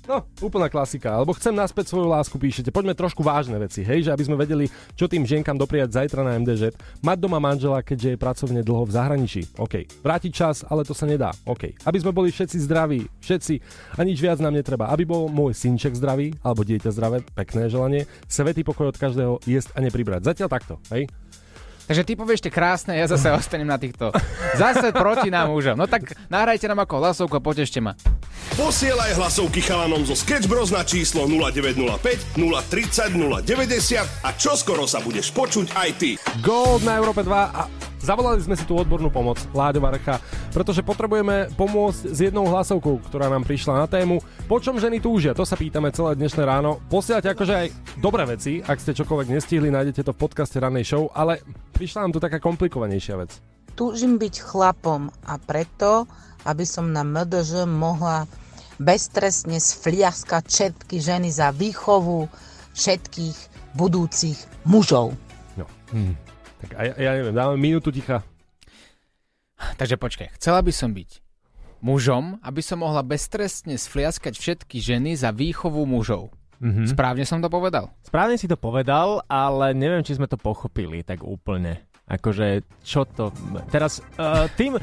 No, 0.07 0.23
úplná 0.39 0.71
klasika. 0.71 1.11
Alebo 1.19 1.35
chcem 1.35 1.51
naspäť 1.51 1.91
svoju 1.91 2.07
lásku, 2.07 2.39
píšete. 2.39 2.71
Poďme 2.71 2.95
trošku 2.95 3.27
vážne 3.27 3.59
veci, 3.59 3.83
hej, 3.83 4.07
že 4.07 4.15
aby 4.15 4.23
sme 4.23 4.39
vedeli, 4.39 4.71
čo 4.95 5.11
tým 5.11 5.27
ženkám 5.27 5.59
dopriať 5.59 5.99
zajtra 5.99 6.23
na 6.23 6.39
MDŽ. 6.39 6.71
Mať 7.03 7.19
doma 7.19 7.43
manžela, 7.43 7.83
keďže 7.83 8.15
je 8.15 8.23
pracovne 8.23 8.61
dlho 8.63 8.87
v 8.87 8.95
zahraničí. 8.95 9.43
OK. 9.59 9.83
Vrátiť 10.07 10.33
čas, 10.33 10.63
ale 10.63 10.87
to 10.87 10.95
sa 10.95 11.11
nedá. 11.11 11.35
OK. 11.43 11.75
Aby 11.83 11.99
sme 11.99 12.15
boli 12.15 12.31
všetci 12.31 12.57
zdraví, 12.63 13.03
všetci 13.19 13.55
a 13.99 14.01
nič 14.07 14.23
viac 14.23 14.39
nám 14.39 14.55
netreba. 14.55 14.95
Aby 14.95 15.11
bol 15.11 15.27
môj 15.27 15.59
synček 15.59 15.99
zdravý, 15.99 16.39
alebo 16.47 16.63
dieťa 16.63 16.95
zdravé, 16.95 17.27
pekné 17.35 17.67
želanie. 17.67 18.07
Svetý 18.31 18.63
pokoj 18.63 18.95
od 18.95 18.97
každého 18.97 19.43
jesť 19.43 19.75
a 19.75 19.83
nepribrať. 19.83 20.23
Zatiaľ 20.23 20.49
takto, 20.49 20.79
hej? 20.95 21.11
Takže 21.87 22.03
ty 22.03 22.13
povieš 22.19 22.43
tie 22.43 22.53
krásne, 22.53 22.99
ja 22.99 23.07
zase 23.07 23.31
ostanem 23.39 23.71
na 23.71 23.79
týchto. 23.79 24.11
Zase 24.59 24.91
proti 24.91 25.31
nám 25.31 25.55
mužom. 25.55 25.79
No 25.79 25.87
tak 25.87 26.19
nahrajte 26.27 26.67
nám 26.67 26.83
ako 26.83 26.99
hlasovku 26.99 27.35
a 27.39 27.43
potešte 27.43 27.79
ma. 27.79 27.95
Posielaj 28.59 29.19
hlasovky 29.19 29.63
chalanom 29.63 30.03
zo 30.07 30.15
Sketch 30.19 30.51
Bros 30.51 30.75
na 30.75 30.83
číslo 30.83 31.27
0905 31.31 32.39
030 32.39 33.15
090 33.15 34.27
a 34.27 34.29
čoskoro 34.35 34.87
sa 34.87 34.99
budeš 35.03 35.31
počuť 35.31 35.75
aj 35.75 35.91
ty. 35.99 36.11
Gold 36.43 36.83
na 36.83 36.99
Európe 36.99 37.23
2 37.23 37.31
a 37.33 37.63
zavolali 38.01 38.41
sme 38.43 38.57
si 38.59 38.65
tú 38.69 38.77
odbornú 38.77 39.09
pomoc 39.09 39.41
Láďo 39.53 39.81
Varecha, 39.81 40.21
pretože 40.53 40.85
potrebujeme 40.85 41.53
pomôcť 41.55 42.13
s 42.13 42.19
jednou 42.19 42.49
hlasovkou, 42.49 43.01
ktorá 43.09 43.29
nám 43.33 43.45
prišla 43.45 43.85
na 43.85 43.87
tému 43.89 44.19
Po 44.47 44.63
čom 44.63 44.79
ženy 44.79 45.03
túžia? 45.03 45.35
To 45.35 45.43
sa 45.43 45.59
pýtame 45.59 45.91
celé 45.91 46.15
dnešné 46.15 46.47
ráno. 46.47 46.79
Posielate 46.87 47.35
akože 47.35 47.55
aj 47.55 47.69
dobré 47.99 48.23
veci, 48.31 48.63
ak 48.63 48.79
ste 48.79 48.95
čokoľvek 48.95 49.35
nestihli, 49.35 49.75
nájdete 49.75 50.07
to 50.07 50.15
v 50.15 50.23
podcaste 50.23 50.55
rannej 50.63 50.87
show, 50.87 51.11
ale 51.11 51.43
prišla 51.75 52.07
nám 52.07 52.15
tu 52.15 52.21
taká 52.23 52.39
komplikovanejšia 52.39 53.19
vec. 53.19 53.35
Túžim 53.75 54.23
byť 54.23 54.35
chlapom 54.39 55.11
a 55.27 55.35
preto, 55.43 56.07
aby 56.47 56.63
som 56.63 56.95
na 56.95 57.03
MDŽ 57.03 57.67
mohla 57.67 58.31
beztrestne 58.79 59.59
sfliaskať 59.59 60.45
všetky 60.47 60.97
ženy 61.03 61.35
za 61.35 61.51
výchovu 61.51 62.31
všetkých 62.77 63.39
budúcich 63.75 64.39
mužov. 64.69 65.17
No. 65.57 65.67
Hm. 65.91 66.26
Tak 66.65 66.71
a 66.77 66.81
ja, 66.89 66.95
ja 66.97 67.11
neviem, 67.21 67.35
dáme 67.37 67.55
minútu 67.61 67.93
ticha. 67.93 68.25
Takže 69.81 69.97
počkaj, 69.97 70.37
chcela 70.37 70.61
by 70.61 70.73
som 70.73 70.93
byť 70.93 71.25
mužom, 71.81 72.41
aby 72.41 72.61
som 72.65 72.81
mohla 72.81 73.05
beztrestne 73.05 73.77
sfliaskať 73.77 74.37
všetky 74.37 74.81
ženy 74.81 75.17
za 75.17 75.33
výchovu 75.33 75.85
mužov. 75.85 76.33
Mhm. 76.57 76.89
Správne 76.89 77.25
som 77.29 77.45
to 77.45 77.53
povedal? 77.53 77.93
Správne 78.01 78.41
si 78.41 78.49
to 78.49 78.57
povedal, 78.57 79.21
ale 79.29 79.77
neviem, 79.77 80.01
či 80.01 80.17
sme 80.17 80.25
to 80.25 80.41
pochopili 80.41 81.05
tak 81.05 81.21
úplne. 81.21 81.85
Akože, 82.07 82.63
čo 82.87 83.03
to... 83.05 83.35
Teraz, 83.69 83.99
uh, 84.17 84.47
tým, 84.55 84.79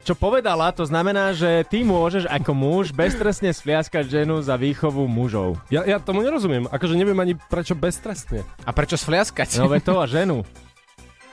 čo 0.00 0.16
povedala, 0.16 0.72
to 0.72 0.82
znamená, 0.88 1.36
že 1.36 1.62
ty 1.68 1.84
môžeš 1.84 2.24
ako 2.24 2.52
muž 2.56 2.90
beztrestne 2.96 3.52
sfliaskať 3.52 4.08
ženu 4.08 4.40
za 4.40 4.56
výchovu 4.56 5.04
mužov. 5.04 5.60
Ja, 5.68 5.84
ja 5.84 6.00
tomu 6.00 6.24
nerozumiem, 6.24 6.66
akože 6.66 6.96
neviem 6.96 7.20
ani 7.20 7.36
prečo 7.36 7.76
beztrestne. 7.76 8.42
A 8.64 8.72
prečo 8.72 8.96
sfliaskať? 8.96 9.60
No 9.60 9.68
veď 9.68 9.82
to 9.84 9.94
a 10.00 10.08
ženu. 10.08 10.42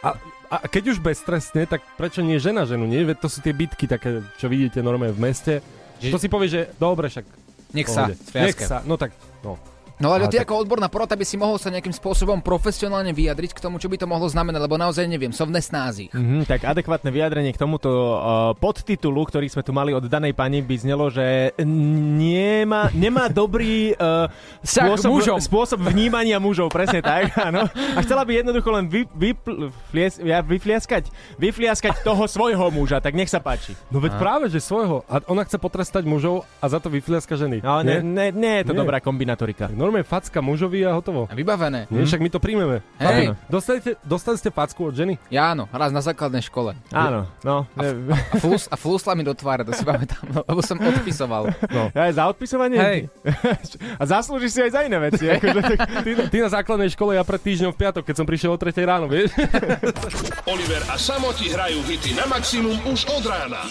A, 0.01 0.09
a 0.47 0.65
keď 0.65 0.91
už 0.91 0.99
beztrestne, 0.99 1.63
tak 1.63 1.81
prečo 1.95 2.19
nie 2.19 2.35
žena 2.35 2.65
ženu, 2.65 2.83
nie? 2.83 3.01
Veď 3.01 3.17
to 3.19 3.29
sú 3.29 3.39
tie 3.39 3.51
bitky 3.51 3.85
také, 3.85 4.19
čo 4.35 4.45
vidíte 4.45 4.79
normálne 4.79 5.13
v 5.13 5.21
meste. 5.23 5.53
Že- 5.99 6.11
To 6.11 6.17
si 6.17 6.27
povie, 6.27 6.49
že 6.49 6.61
dobre 6.75 7.07
však. 7.07 7.25
Nech 7.71 7.87
sa. 7.87 8.03
Nech 8.43 8.57
sa, 8.59 8.77
no 8.83 8.95
tak, 8.95 9.13
no. 9.39 9.55
No 10.01 10.11
ale 10.11 10.25
A 10.25 10.27
ty 10.27 10.35
tak- 10.35 10.49
ako 10.49 10.59
odborná 10.59 10.87
porota 10.87 11.13
by 11.13 11.21
si 11.21 11.37
mohol 11.37 11.55
sa 11.55 11.69
nejakým 11.69 11.93
spôsobom 11.93 12.41
profesionálne 12.41 13.11
vyjadriť 13.11 13.53
k 13.53 13.59
tomu, 13.59 13.77
čo 13.77 13.85
by 13.85 13.95
to 13.95 14.05
mohlo 14.05 14.25
znamenať, 14.25 14.57
lebo 14.59 14.75
naozaj 14.75 15.05
neviem, 15.05 15.29
som 15.29 15.45
v 15.45 15.55
nesnázi. 15.55 16.09
Mhm, 16.09 16.43
tak 16.43 16.65
adekvátne 16.65 17.07
vyjadrenie 17.07 17.51
k 17.51 17.59
tomuto 17.59 17.87
uh, 17.87 18.17
podtitulu, 18.53 19.21
ktorý 19.23 19.45
sme 19.45 19.61
tu 19.61 19.71
mali 19.71 19.91
od 19.91 20.03
danej 20.03 20.33
pani, 20.33 20.59
by 20.59 20.75
znelo, 20.75 21.07
že 21.07 21.53
nemá, 22.01 22.89
nemá 22.91 23.27
dobrý 23.27 23.93
uh, 23.95 24.25
spôsob, 24.59 25.09
mužom. 25.11 25.37
spôsob 25.37 25.79
vnímania 25.83 26.37
mužov, 26.37 26.69
presne 26.69 26.99
tak, 26.99 27.29
áno. 27.47 27.69
A 27.69 27.99
chcela 28.01 28.23
by 28.23 28.41
jednoducho 28.41 28.69
len 28.71 28.85
vy, 28.87 29.05
vypl, 29.07 29.69
flies, 29.87 30.17
ja, 30.17 30.41
vyfliaskať, 30.41 31.09
vyfliaskať 31.37 32.01
toho 32.01 32.25
svojho 32.25 32.67
muža, 32.69 32.97
tak 32.97 33.13
nech 33.13 33.27
sa 33.27 33.37
páči. 33.37 33.77
No 33.87 33.99
veď 33.99 34.17
práve, 34.17 34.47
že 34.47 34.57
svojho. 34.57 35.03
A 35.05 35.21
ona 35.25 35.43
chce 35.43 35.57
potrestať 35.57 36.03
mužov 36.03 36.47
a 36.57 36.65
za 36.65 36.79
to 36.79 36.87
vyfliaska 36.87 37.35
ženy. 37.35 37.61
No, 37.61 37.81
ne, 37.81 37.99
ne, 37.99 38.31
nie 38.31 38.53
je 38.57 38.63
to 38.65 38.73
Nie. 38.73 38.79
dobrá 38.79 38.97
kombinatorika. 38.97 39.67
Tak 39.67 39.77
normálne 39.91 40.07
facka 40.07 40.39
mužovi 40.39 40.87
a 40.87 40.95
hotovo. 40.95 41.27
A 41.27 41.35
vybavené. 41.35 41.85
Nie, 41.91 42.07
však 42.07 42.23
my 42.23 42.29
to 42.31 42.39
príjmeme. 42.39 42.79
Hej. 42.95 43.35
Dostali 43.51 43.83
ste, 43.83 43.91
dostali 44.07 44.37
ste 44.39 44.49
facku 44.49 44.87
od 44.87 44.95
ženy? 44.95 45.19
Ja 45.27 45.51
áno, 45.51 45.67
raz 45.67 45.91
na 45.91 45.99
základnej 45.99 46.41
škole. 46.47 46.79
Áno, 46.95 47.27
no. 47.43 47.67
A, 47.75 47.81
flus, 48.39 48.71
a 48.71 48.79
flusla 48.79 49.13
mi 49.13 49.27
do 49.27 49.35
tváre, 49.35 49.67
to 49.67 49.75
si 49.75 49.83
pamätám, 49.83 50.23
lebo 50.49 50.63
som 50.63 50.79
odpisoval. 50.79 51.51
No. 51.69 51.91
Aj 51.91 52.11
za 52.15 52.23
odpisovanie? 52.31 52.79
Hej. 52.79 52.99
A 54.01 54.03
zaslúžiš 54.07 54.51
si 54.55 54.59
aj 54.63 54.71
za 54.73 54.81
iné 54.87 54.97
veci. 54.97 55.27
Akože, 55.35 55.59
tak... 55.61 55.77
Ty, 56.07 56.11
ty 56.31 56.37
na 56.39 56.49
základnej 56.49 56.89
škole, 56.95 57.19
ja 57.19 57.23
pred 57.27 57.41
týždňom 57.43 57.75
v 57.75 57.79
piatok, 57.83 58.03
keď 58.07 58.15
som 58.15 58.25
prišiel 58.25 58.55
o 58.55 58.57
3 58.57 58.71
ráno, 58.87 59.05
vieš? 59.11 59.35
Oliver 60.47 60.81
a 60.87 60.95
Samo 60.95 61.35
ti 61.35 61.51
hrajú 61.51 61.83
hity 61.85 62.15
na 62.15 62.25
maximum 62.29 62.77
už 62.87 63.09
od 63.11 63.25
rána. 63.27 63.67